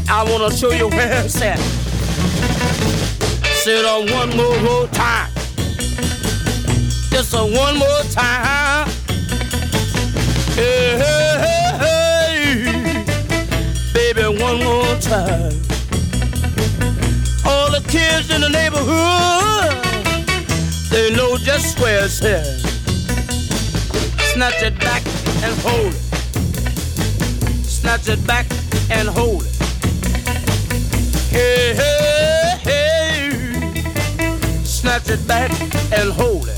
I 0.08 0.24
wanna 0.30 0.50
show 0.54 0.72
you 0.72 0.88
where 0.88 1.24
it's 1.24 1.40
at. 1.42 1.58
Sit 3.62 3.84
on 3.84 4.10
one 4.12 4.36
more, 4.36 4.58
more 4.60 4.86
time. 4.88 5.30
Just 7.10 7.34
a 7.34 7.38
one 7.38 7.78
more 7.78 8.02
time. 8.10 8.88
Hey, 10.54 10.96
hey, 11.02 11.32
hey, 11.44 11.78
hey. 11.82 13.04
Baby, 13.92 14.42
one 14.42 14.62
more 14.64 14.96
time. 15.00 15.52
All 17.44 17.70
the 17.70 17.84
kids 17.88 18.30
in 18.30 18.40
the 18.40 18.48
neighborhood, 18.48 19.84
they 20.90 21.14
know 21.14 21.36
just 21.36 21.78
where 21.80 22.04
it's 22.04 22.22
at. 22.22 22.46
Snatch 24.32 24.62
it 24.62 24.78
back 24.80 25.02
and 25.42 25.54
hold 25.60 25.92
it 25.92 26.05
snatch 27.86 28.08
it 28.08 28.26
back 28.26 28.46
and 28.90 29.08
hold 29.08 29.42
it. 29.42 29.56
Hey, 31.30 31.72
hey, 31.72 32.58
hey. 32.64 33.30
Snatch 34.64 35.08
it 35.08 35.24
back 35.28 35.50
and 35.92 36.10
hold 36.10 36.48
it. 36.48 36.56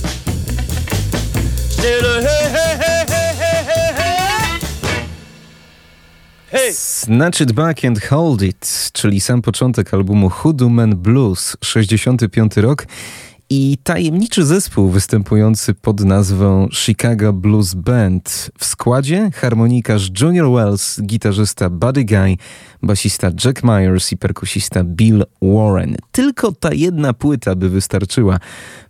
Say 1.70 2.01
the 2.01 2.22
hey, 2.26 2.49
hey, 2.57 2.76
hey, 2.83 3.05
hey, 3.12 3.35
hey, 3.43 3.93
hey, 3.99 5.09
hey. 6.51 6.72
Snatch 6.72 7.41
It 7.43 7.53
Back 7.53 7.85
and 7.85 8.05
Hold 8.05 8.43
It, 8.43 8.91
czyli 8.93 9.20
sam 9.20 9.43
początek 9.43 9.95
albumu 9.95 10.29
Hoodoo 10.29 10.68
Man 10.68 10.97
Blues, 10.97 11.57
65 11.64 12.57
rok 12.57 12.87
i 13.51 13.78
tajemniczy 13.82 14.44
zespół 14.44 14.88
występujący 14.88 15.74
pod 15.74 16.01
nazwą 16.01 16.68
Chicago 16.72 17.32
Blues 17.32 17.74
Band. 17.74 18.51
W 18.59 18.64
składzie 18.64 19.30
harmonikarz 19.34 20.11
Junior 20.20 20.53
Wells, 20.53 21.01
gitarzysta 21.03 21.70
Buddy 21.70 22.05
Guy, 22.05 22.36
basista 22.82 23.30
Jack 23.44 23.64
Myers 23.64 24.12
i 24.12 24.16
perkusista 24.16 24.84
Bill 24.84 25.24
Warren. 25.42 25.96
Tylko 26.12 26.53
ta 26.53 26.72
jedna 26.72 27.12
płyta 27.12 27.55
by 27.55 27.70
wystarczyła, 27.70 28.38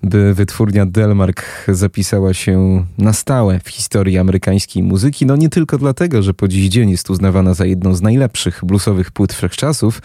by 0.03 0.35
wytwórnia 0.35 0.87
Delmark 0.87 1.45
zapisała 1.69 2.35
się 2.35 2.85
na 2.99 3.13
stałe 3.13 3.61
w 3.65 3.69
historii 3.69 4.19
amerykańskiej 4.19 4.83
muzyki. 4.83 5.27
No 5.27 5.37
nie 5.37 5.49
tylko 5.49 5.79
dlatego, 5.79 6.23
że 6.23 6.35
po 6.35 6.49
dziś 6.49 6.69
dzień 6.69 6.91
jest 6.91 7.11
uznawana 7.11 7.55
za 7.55 7.67
jedną 7.67 7.95
z 7.95 8.03
najlepszych 8.03 8.61
bluesowych 8.65 9.11
płyt 9.11 9.33
wszechczasów, 9.33 10.03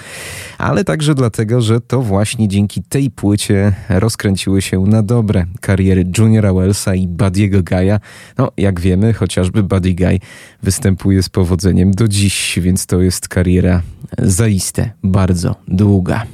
ale 0.58 0.84
także 0.84 1.16
dlatego, 1.16 1.62
że 1.62 1.82
to 1.82 2.02
właśnie 2.02 2.48
dzięki 2.48 2.84
tej 2.84 3.12
płycie 3.12 3.76
rozkręciły 4.44 4.62
się 4.62 4.80
na 4.80 5.04
dobre 5.04 5.46
kariery 5.62 6.06
Juniora 6.18 6.54
Wellsa 6.54 6.96
i 6.96 7.08
Buddy'ego 7.08 7.62
Guy'a. 7.62 8.00
No, 8.38 8.52
jak 8.58 8.80
wiemy, 8.80 9.14
chociażby 9.14 9.64
Buddy 9.64 9.94
Guy 9.94 10.20
występuje 10.64 11.24
z 11.24 11.30
powodzeniem 11.30 11.92
do 11.92 12.08
dziś, 12.08 12.60
więc 12.62 12.86
to 12.86 13.02
jest 13.02 13.28
kariera 13.28 13.82
zaiste 14.18 14.92
bardzo 15.04 15.56
długa. 15.68 16.26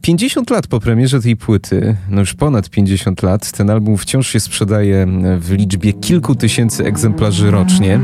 50 0.00 0.50
e, 0.50 0.54
lat 0.54 0.66
po 0.66 0.80
premierze 0.80 1.20
tej 1.20 1.36
płyty, 1.36 1.96
no 2.08 2.20
już 2.20 2.34
ponad 2.34 2.70
50 2.70 3.22
lat, 3.22 3.52
ten 3.52 3.70
album 3.70 3.96
wciąż 3.96 4.28
się 4.28 4.40
sprzedaje 4.40 5.06
w 5.38 5.50
liczbie 5.50 5.92
kilku 5.92 6.34
tysięcy 6.34 6.84
egzemplarzy 6.84 7.50
rocznie. 7.50 8.00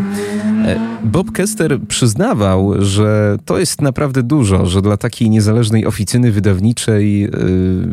Bob 1.05 1.32
Kester 1.32 1.80
przyznawał, 1.89 2.84
że 2.84 3.37
to 3.45 3.59
jest 3.59 3.82
naprawdę 3.82 4.22
dużo, 4.22 4.66
że 4.66 4.82
dla 4.82 4.97
takiej 4.97 5.30
niezależnej 5.30 5.87
oficyny 5.87 6.32
wydawniczej 6.32 7.20
yy, 7.20 7.30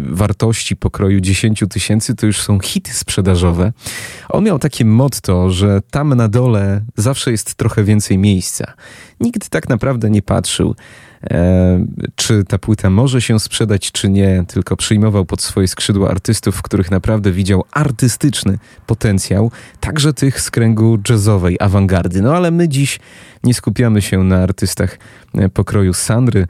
wartości 0.10 0.76
pokroju 0.76 1.20
10 1.20 1.64
tysięcy 1.70 2.16
to 2.16 2.26
już 2.26 2.42
są 2.42 2.60
hity 2.60 2.94
sprzedażowe. 2.94 3.74
On 4.30 4.44
miał 4.44 4.60
takie 4.60 4.86
motto, 4.86 5.50
że 5.50 5.82
tam 5.92 6.14
na 6.14 6.28
dole 6.28 6.82
zawsze 6.98 7.32
jest 7.32 7.56
trochę 7.56 7.84
więcej 7.84 8.18
miejsca. 8.18 8.74
Nikt 9.20 9.50
tak 9.50 9.70
naprawdę 9.70 10.10
nie 10.10 10.22
patrzył 10.22 10.76
e, 10.76 11.13
czy 12.16 12.44
ta 12.44 12.58
płyta 12.58 12.90
może 12.90 13.22
się 13.22 13.40
sprzedać, 13.40 13.92
czy 13.92 14.10
nie, 14.10 14.44
tylko 14.48 14.78
przyjmował 14.78 15.26
pod 15.26 15.42
swoje 15.42 15.68
skrzydła 15.68 16.10
artystów, 16.10 16.56
w 16.56 16.62
których 16.62 16.92
naprawdę 16.92 17.32
widział 17.32 17.64
artystyczny 17.72 18.58
potencjał, 18.88 19.52
także 19.80 20.14
tych 20.14 20.42
z 20.42 20.52
kręgu 20.52 21.00
jazzowej 21.10 21.58
awangardy. 21.60 22.22
No 22.22 22.36
ale 22.36 22.52
my 22.52 22.70
dziś 22.70 23.00
nie 23.44 23.54
skupiamy 23.54 24.02
się 24.02 24.24
na 24.24 24.44
artystach 24.44 24.98
e, 25.36 25.50
pokroju 25.50 25.94
Sandry, 25.94 26.42
e, 26.42 26.48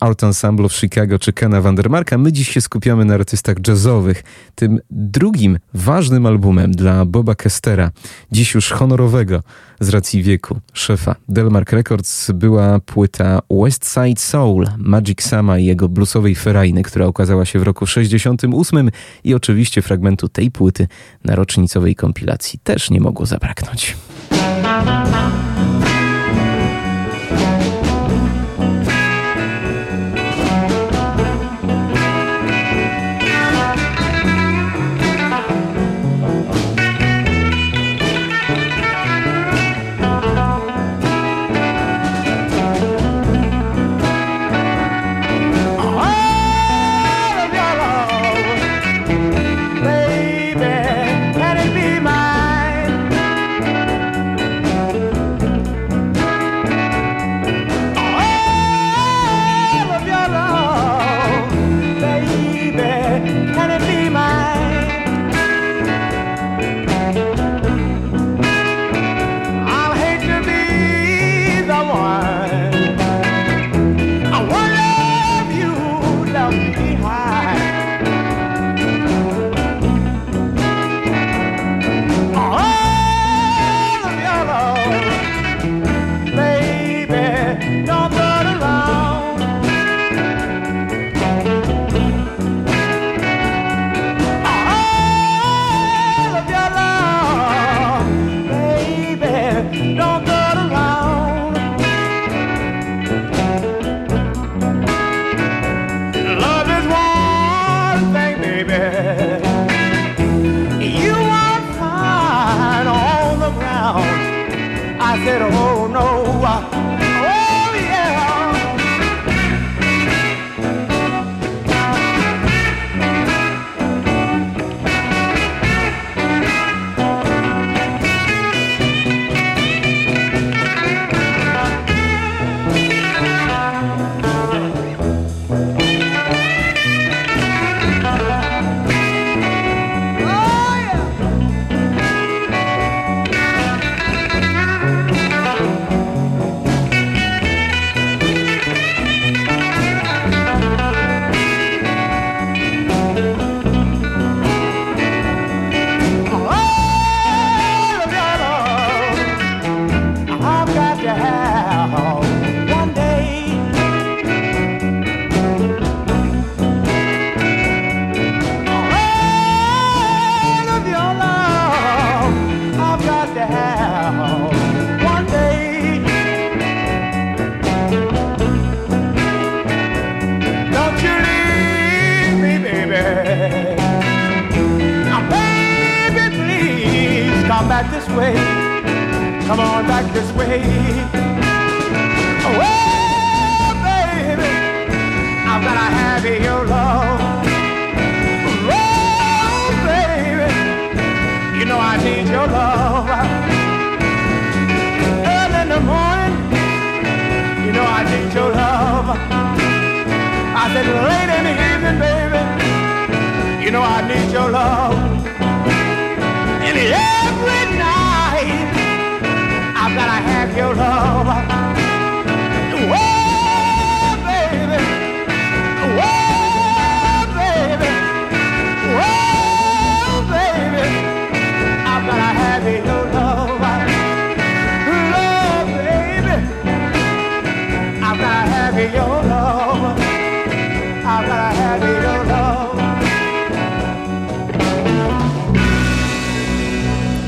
Art 0.00 0.24
Ensemble 0.24 0.66
of 0.66 0.72
Chicago 0.72 1.18
czy 1.18 1.32
Kena 1.32 1.60
Vandermarka. 1.60 2.18
My 2.18 2.32
dziś 2.32 2.48
się 2.48 2.60
skupiamy 2.60 3.04
na 3.04 3.14
artystach 3.14 3.56
jazzowych. 3.68 4.24
Tym 4.54 4.80
drugim 4.90 5.58
ważnym 5.74 6.26
albumem 6.26 6.72
dla 6.72 7.04
Boba 7.04 7.34
Kestera, 7.34 7.90
dziś 8.32 8.54
już 8.54 8.70
honorowego 8.70 9.42
z 9.80 9.88
racji 9.88 10.22
wieku 10.22 10.60
szefa 10.72 11.14
Delmark 11.28 11.72
Records 11.72 12.30
była 12.30 12.80
płyta 12.80 13.40
West 13.50 13.94
Side 13.94 14.20
Soul 14.20 14.66
Magic 14.78 15.22
Sama 15.22 15.58
i 15.58 15.64
jego 15.64 15.88
bluesowej 15.88 16.34
ferajny, 16.34 16.82
która 16.82 17.08
ukazała 17.08 17.44
się 17.44 17.58
w 17.58 17.62
roku 17.62 17.86
68 17.86 18.90
i 19.24 19.34
oczywiście 19.34 19.82
fragmentu 19.82 20.28
tej 20.28 20.50
płyty 20.50 20.88
na 21.24 21.34
rocznicowej 21.34 21.94
kompilacji 21.94 22.58
też 22.64 22.90
nie 22.90 23.00
mogło 23.00 23.26
zabraknąć. 23.26 23.96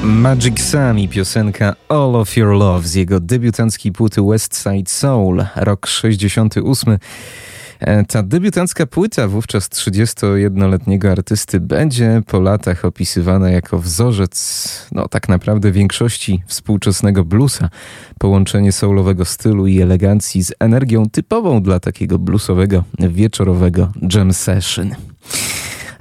Magic 0.04 0.60
Sam 0.60 0.98
i 0.98 1.08
piosenka 1.08 1.74
All 1.88 2.16
of 2.16 2.36
Your 2.36 2.54
Love 2.54 2.88
z 2.88 2.94
jego 2.94 3.20
debiutanckiej 3.20 3.92
płyty 3.92 4.22
West 4.22 4.56
Side 4.56 4.90
Soul, 4.90 5.44
rok 5.56 5.86
68. 5.86 6.98
E, 7.80 8.04
Ta 8.04 8.22
debiutancka 8.22 8.86
płyta 8.86 9.28
wówczas 9.28 9.68
31-letniego 9.68 11.12
artysty 11.12 11.60
będzie 11.60 12.22
po 12.26 12.40
latach 12.40 12.84
opisywana 12.84 13.50
jako 13.50 13.78
wzorzec, 13.78 14.88
no 14.92 15.08
tak 15.08 15.28
naprawdę 15.28 15.72
większości 15.72 16.42
współczesnego 16.46 17.24
bluesa. 17.24 17.70
Połączenie 18.18 18.72
soulowego 18.72 19.24
stylu 19.24 19.66
i 19.66 19.80
elegancji 19.80 20.44
z 20.44 20.52
energią 20.58 21.06
typową 21.06 21.62
dla 21.62 21.80
takiego 21.80 22.18
bluesowego 22.18 22.84
wieczorowego 22.98 23.92
jam 24.14 24.32
session. 24.32 24.94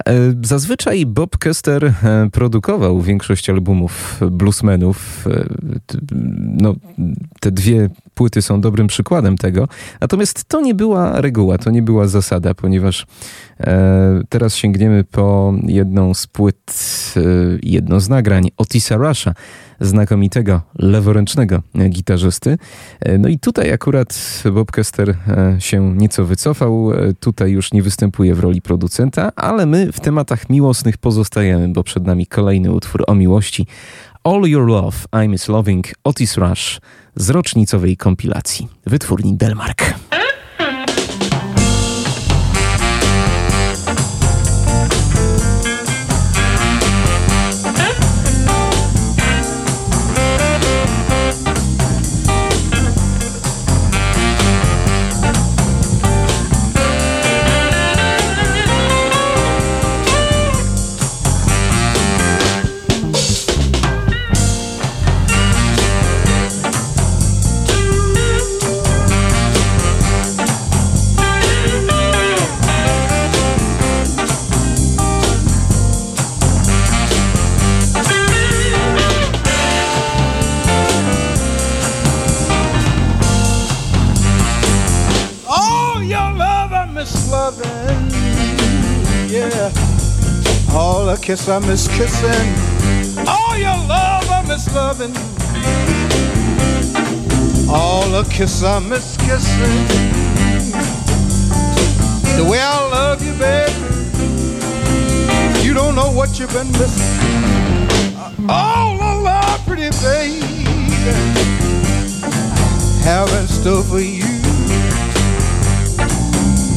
E, 0.08 0.14
Zazwyczaj 0.43 1.06
Bob 1.06 1.38
Kester 1.38 1.86
e, 1.86 1.93
produkował 2.32 3.01
większość 3.01 3.49
albumów 3.49 4.20
bluesmenów. 4.32 5.28
E, 5.28 5.45
t- 5.88 5.97
No, 6.62 6.76
te 7.39 7.51
dwie 7.51 7.89
płyty 8.14 8.41
są 8.41 8.62
dobrym 8.62 8.88
przykładem 8.88 9.38
tego. 9.38 9.68
Natomiast 10.01 10.45
to 10.45 10.62
nie 10.62 10.74
była 10.76 11.22
reguła, 11.22 11.58
to 11.58 11.72
nie 11.72 11.82
była 11.82 12.08
zasada, 12.08 12.54
ponieważ 12.54 13.06
teraz 14.30 14.55
sięgniemy 14.55 15.03
po 15.03 15.53
jedną 15.64 16.14
z 16.14 16.28
płyt, 16.28 16.74
e, 17.18 17.22
jedno 17.64 17.99
z 17.99 18.09
nagrań 18.09 18.49
Otisa 18.57 18.95
Rusha, 18.95 19.34
znakomitego 19.80 20.61
leworęcznego 20.80 21.61
gitarzysty. 21.89 22.57
E, 22.99 23.18
No 23.18 23.30
i 23.30 23.39
tutaj 23.39 23.72
akurat 23.72 24.43
Bob 24.53 24.72
Kester 24.72 25.09
e, 25.09 25.55
się 25.59 25.95
nieco 25.95 26.26
wycofał. 26.26 26.91
E, 26.93 27.14
Tutaj 27.14 27.51
już 27.51 27.74
nie 27.74 27.84
występuje 27.84 28.36
w 28.36 28.39
roli 28.39 28.61
producenta, 28.61 29.32
ale 29.36 29.66
my 29.66 29.91
w 29.91 29.99
tematach 29.99 30.49
miłosnych 30.49 30.97
pozostajemy, 30.97 31.70
bo 31.70 31.84
przed 31.84 32.05
nami 32.05 32.28
kolejny 32.28 32.72
utwór 32.72 33.03
o 33.07 33.16
miłości. 33.16 33.68
All 34.24 34.41
Your 34.45 34.68
Love, 34.68 34.97
I 35.26 35.30
Miss 35.30 35.47
Loving, 35.47 35.88
Otis 36.03 36.38
Rush 36.38 36.80
z 37.16 37.30
rocznicowej 37.30 37.97
kompilacji 37.97 38.68
wytwórni 38.86 39.38
Delmark. 39.38 39.84
All 90.76 91.06
the 91.06 91.18
kiss 91.22 91.48
I 91.48 91.60
miss 91.60 91.88
kissing. 91.88 92.50
All 93.28 93.58
your 93.58 93.78
love 93.88 94.30
I 94.30 94.44
miss 94.48 94.74
loving. 94.74 95.16
All 97.70 98.10
the 98.10 98.24
kiss 98.30 98.64
I 98.64 98.80
miss 98.80 99.16
kissing. 99.18 99.88
The 102.38 102.44
way 102.50 102.60
I 102.60 102.90
love 102.90 103.24
you, 103.24 103.34
baby. 103.34 103.74
You 105.64 105.74
don't 105.74 105.96
know 105.96 106.12
what 106.12 106.40
you've 106.40 106.52
been 106.54 106.72
missing. 106.72 108.50
All 108.50 108.98
the 108.98 109.22
love, 109.22 109.66
pretty 109.66 109.90
baby. 110.02 110.64
Have 113.04 113.30
in 113.34 113.48
store 113.48 113.84
for 113.84 114.00
you. 114.00 114.24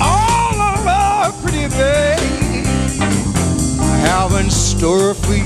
all 0.00 0.60
of 0.60 0.84
love, 0.84 1.40
pretty 1.42 1.68
babe, 1.68 2.18
I 2.18 2.35
have 4.06 4.32
in 4.40 4.50
store 4.50 5.14
for 5.14 5.34
you. 5.34 5.44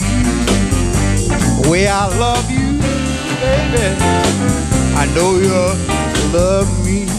The 1.63 1.69
way 1.71 1.89
I 1.89 2.07
love 2.19 2.51
you, 2.51 2.79
baby, 3.41 3.87
I 4.97 5.05
know 5.15 5.39
you 5.39 5.53
love 6.33 6.69
me. 6.85 7.10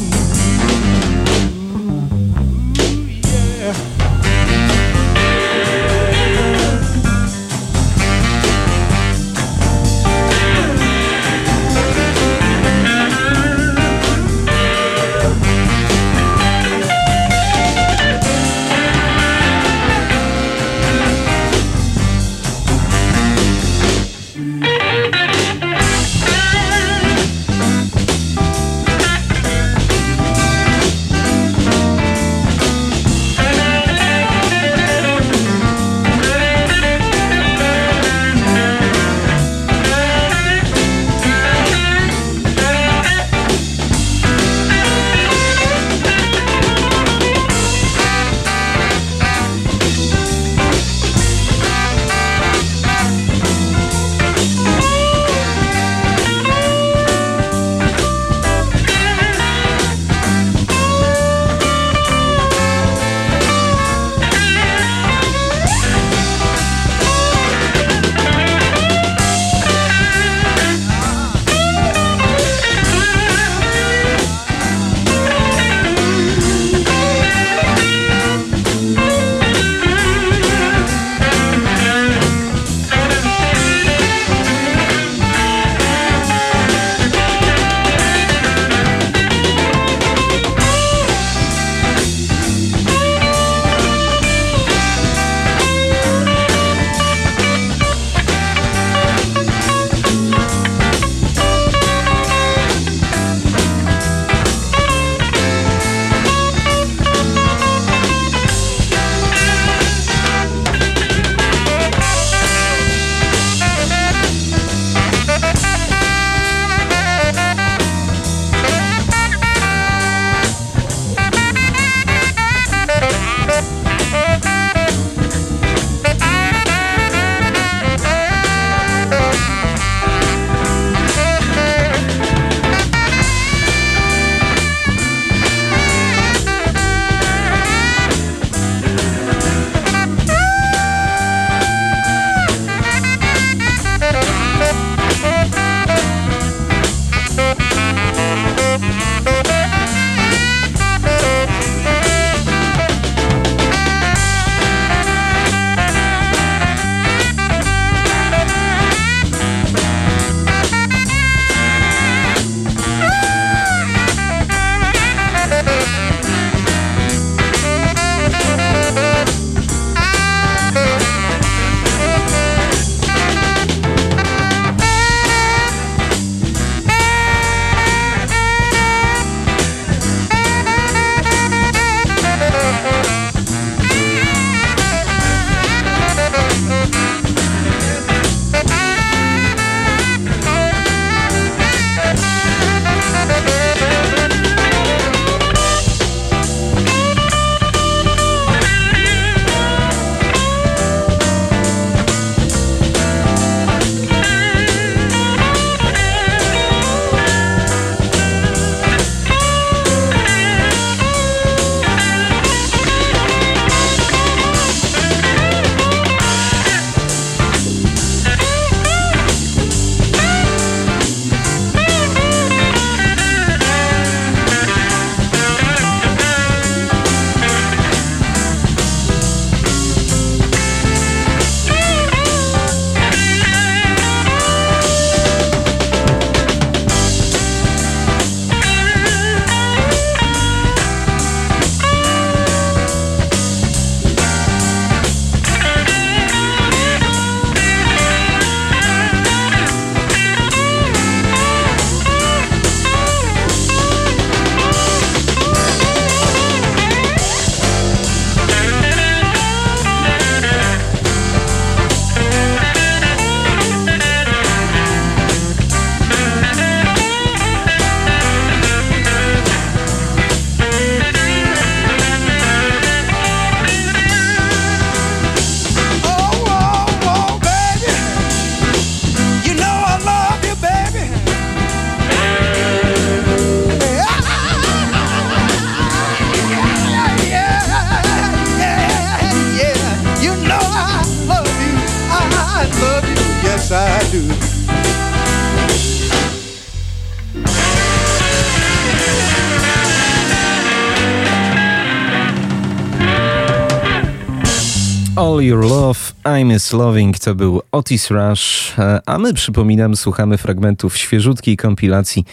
All 305.31 305.43
Your 305.43 305.65
Love, 305.65 306.13
I 306.41 306.45
Miss 306.45 306.73
Loving 306.73 307.19
to 307.19 307.35
był 307.35 307.61
Otis 307.71 308.09
Rush, 308.09 308.79
e, 308.79 308.99
a 309.05 309.17
my 309.17 309.33
przypominam, 309.33 309.95
słuchamy 309.95 310.37
fragmentów 310.37 310.97
świeżutkiej 310.97 311.57
kompilacji 311.57 312.25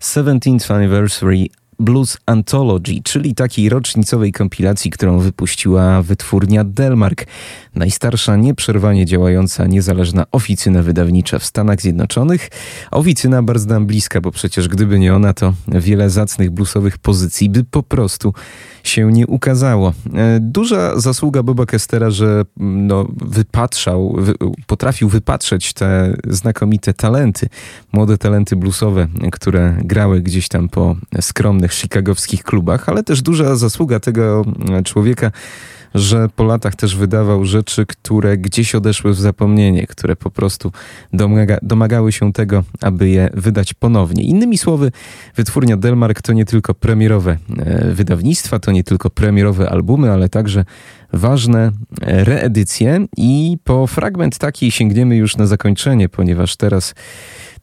17th 0.00 0.74
Anniversary 0.74 1.46
Blues 1.78 2.18
Anthology, 2.26 3.02
czyli 3.04 3.34
takiej 3.34 3.68
rocznicowej 3.68 4.32
kompilacji, 4.32 4.90
którą 4.90 5.18
wypuściła 5.18 6.02
wytwórnia 6.02 6.64
Delmark, 6.64 7.26
najstarsza 7.76 8.36
nieprzerwanie 8.36 9.06
działająca 9.06 9.66
niezależna 9.66 10.26
oficyna 10.32 10.82
wydawnicza 10.82 11.38
w 11.38 11.44
Stanach 11.44 11.80
Zjednoczonych. 11.80 12.48
Oficyna 12.90 13.42
bardzo 13.42 13.68
nam 13.68 13.86
bliska, 13.86 14.20
bo 14.20 14.30
przecież 14.30 14.68
gdyby 14.68 14.98
nie 14.98 15.14
ona, 15.14 15.34
to 15.34 15.54
wiele 15.68 16.10
zacnych 16.10 16.50
bluesowych 16.50 16.98
pozycji 16.98 17.50
by 17.50 17.64
po 17.64 17.82
prostu 17.82 18.34
się 18.84 19.12
nie 19.12 19.26
ukazało. 19.26 19.92
E, 20.14 20.38
duża 20.40 21.00
zasługa 21.00 21.42
Boba 21.42 21.66
Kestera, 21.66 22.10
że 22.10 22.44
mm, 22.60 22.86
no, 22.86 23.06
wypatrzał, 23.16 24.16
wy, 24.18 24.34
potrafił 24.66 25.08
wypatrzeć 25.08 25.72
te 25.72 26.16
znakomite 26.24 26.94
talenty, 26.94 27.48
młode 27.92 28.18
talenty 28.18 28.56
bluesowe, 28.56 29.06
które 29.32 29.76
grały 29.84 30.20
gdzieś 30.20 30.48
tam 30.48 30.68
po 30.68 30.96
skromnych 31.20 31.72
chicagowskich 31.72 32.42
klubach, 32.42 32.88
ale 32.88 33.02
też 33.04 33.22
duża 33.22 33.56
zasługa 33.56 34.00
tego 34.00 34.44
człowieka, 34.84 35.32
że 35.94 36.28
po 36.36 36.44
latach 36.44 36.74
też 36.74 36.96
wydawał 36.96 37.44
rzeczy, 37.44 37.86
które 37.86 38.38
gdzieś 38.38 38.74
odeszły 38.74 39.12
w 39.12 39.20
zapomnienie, 39.20 39.86
które 39.86 40.16
po 40.16 40.30
prostu 40.30 40.72
domaga, 41.12 41.58
domagały 41.62 42.12
się 42.12 42.32
tego, 42.32 42.64
aby 42.80 43.08
je 43.08 43.30
wydać 43.34 43.74
ponownie. 43.74 44.24
Innymi 44.24 44.58
słowy, 44.58 44.92
wytwórnia 45.36 45.76
Delmark 45.76 46.22
to 46.22 46.32
nie 46.32 46.44
tylko 46.44 46.74
premierowe 46.74 47.36
e, 47.58 47.94
wydawnictwa, 47.94 48.58
to 48.58 48.72
nie 48.72 48.84
tylko 48.84 49.10
premierowe 49.10 49.70
albumy, 49.70 50.12
ale 50.12 50.28
także 50.28 50.64
ważne 51.12 51.72
reedycje 52.00 53.06
i 53.16 53.58
po 53.64 53.86
fragment 53.86 54.38
taki 54.38 54.70
sięgniemy 54.70 55.16
już 55.16 55.36
na 55.36 55.46
zakończenie, 55.46 56.08
ponieważ 56.08 56.56
teraz 56.56 56.94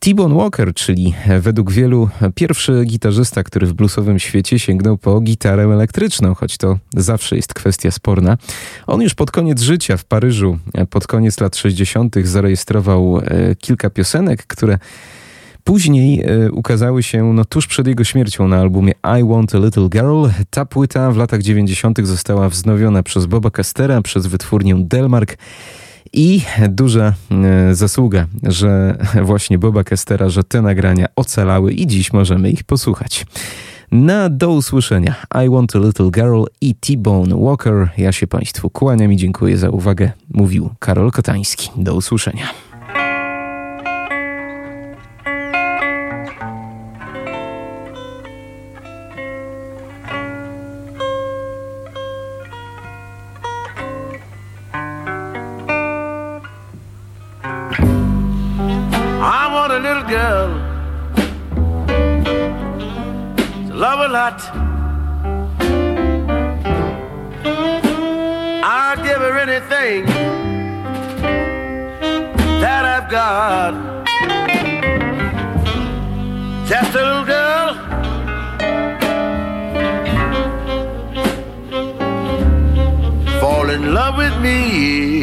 T-Bone 0.03 0.35
Walker, 0.35 0.73
czyli 0.73 1.13
według 1.39 1.71
wielu 1.71 2.09
pierwszy 2.35 2.83
gitarzysta, 2.85 3.43
który 3.43 3.67
w 3.67 3.73
bluesowym 3.73 4.19
świecie 4.19 4.59
sięgnął 4.59 4.97
po 4.97 5.21
gitarę 5.21 5.63
elektryczną, 5.63 6.35
choć 6.35 6.57
to 6.57 6.79
zawsze 6.95 7.35
jest 7.35 7.53
kwestia 7.53 7.91
sporna. 7.91 8.37
On 8.87 9.01
już 9.01 9.13
pod 9.13 9.31
koniec 9.31 9.61
życia 9.61 9.97
w 9.97 10.05
Paryżu, 10.05 10.57
pod 10.89 11.07
koniec 11.07 11.39
lat 11.39 11.55
60., 11.55 12.15
zarejestrował 12.23 13.19
e, 13.19 13.55
kilka 13.55 13.89
piosenek, 13.89 14.47
które 14.47 14.77
Później 15.63 16.21
e, 16.21 16.51
ukazały 16.51 17.03
się 17.03 17.33
no, 17.33 17.45
tuż 17.45 17.67
przed 17.67 17.87
jego 17.87 18.03
śmiercią 18.03 18.47
na 18.47 18.59
albumie 18.59 18.93
I 19.19 19.23
Want 19.29 19.55
a 19.55 19.57
Little 19.57 19.89
Girl. 19.89 20.25
Ta 20.49 20.65
płyta 20.65 21.11
w 21.11 21.17
latach 21.17 21.41
90. 21.41 22.07
została 22.07 22.49
wznowiona 22.49 23.03
przez 23.03 23.25
Boba 23.25 23.51
Castera, 23.51 24.01
przez 24.01 24.27
wytwórnię 24.27 24.75
Delmark. 24.77 25.37
I 26.13 26.41
duża 26.69 27.13
e, 27.31 27.75
zasługa, 27.75 28.27
że 28.43 28.97
właśnie 29.29 29.57
Boba 29.57 29.83
Kestera, 29.83 30.29
że 30.29 30.43
te 30.43 30.61
nagrania 30.61 31.07
ocalały 31.15 31.73
i 31.73 31.87
dziś 31.87 32.13
możemy 32.13 32.49
ich 32.49 32.63
posłuchać. 32.63 33.25
Na 33.91 34.29
do 34.29 34.51
usłyszenia. 34.51 35.15
I 35.45 35.49
Want 35.49 35.75
a 35.75 35.79
Little 35.79 36.11
Girl 36.11 36.43
i 36.61 36.75
T-Bone 36.75 37.35
Walker. 37.35 37.89
Ja 37.97 38.11
się 38.11 38.27
Państwu 38.27 38.69
kłaniam 38.69 39.13
i 39.13 39.17
dziękuję 39.17 39.57
za 39.57 39.69
uwagę. 39.69 40.11
Mówił 40.33 40.69
Karol 40.79 41.11
Kotański. 41.11 41.69
Do 41.75 41.95
usłyszenia. 41.95 42.47
Lot. 64.23 64.41
I'll 68.63 68.99
give 69.07 69.19
her 69.25 69.35
anything 69.47 70.05
that 72.63 72.83
I've 72.95 73.09
got. 73.19 73.73
Just 76.71 76.95
a 76.95 77.03
little 77.07 77.25
girl. 77.35 77.69
Fall 83.41 83.69
in 83.69 83.93
love 83.93 84.15
with 84.23 84.35
me. 84.39 85.22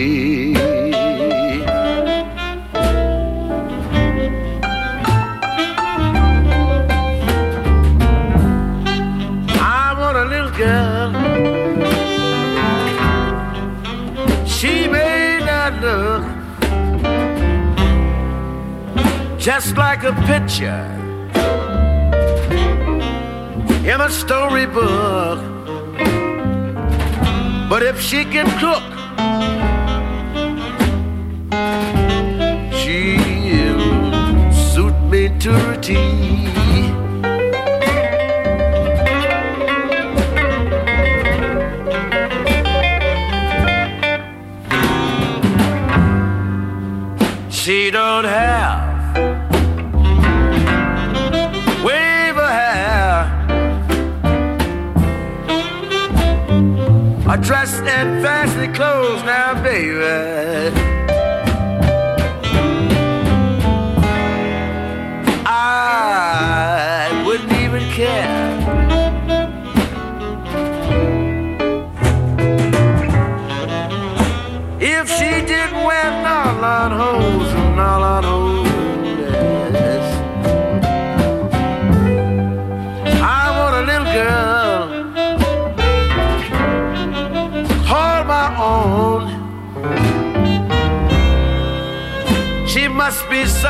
Just 19.41 19.75
like 19.79 20.03
a 20.03 20.13
picture 20.27 20.85
in 23.91 23.99
a 23.99 24.11
storybook. 24.11 25.41
But 27.71 27.83
if 27.83 27.99
she 27.99 28.27
can 28.27 28.47
cook, 28.61 28.85
she'll 32.81 34.53
suit 34.53 35.01
me 35.11 35.31
to 35.39 35.79
a. 35.81 36.41
She 47.51 47.91
don't 47.91 48.20
a 57.41 57.45
dress 57.45 57.81
and 57.81 58.23
fancy 58.23 58.73
clothes 58.73 59.23
now, 59.25 59.63
baby. 59.63 60.90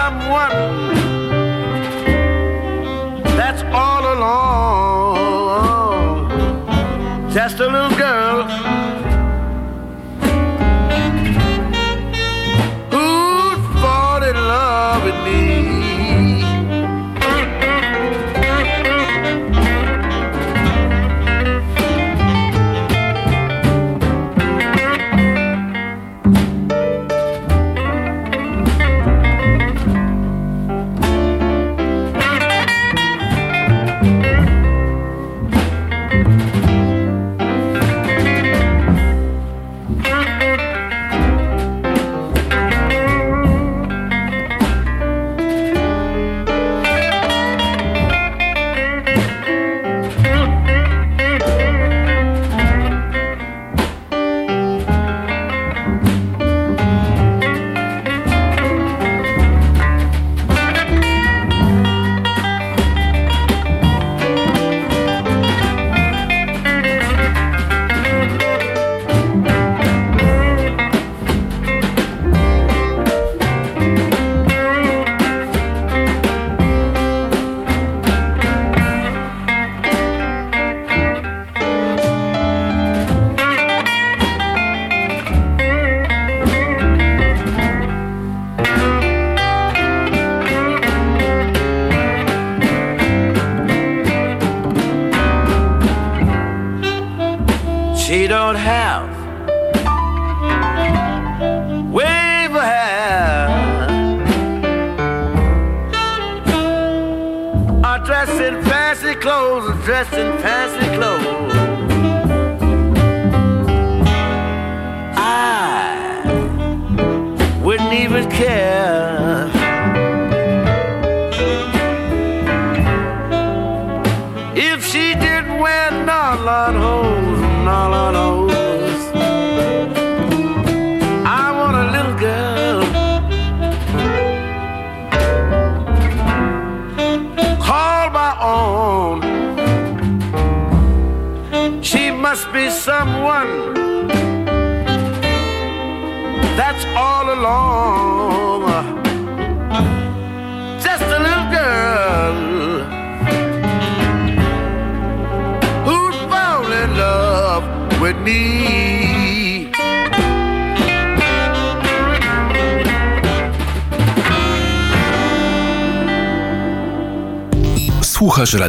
Someone 0.01 0.57
that's 3.39 3.63
all 3.81 4.05
alone. 4.15 5.21
Just 7.31 7.61
a 7.61 7.69
little 7.75 7.97
girl. 7.99 8.50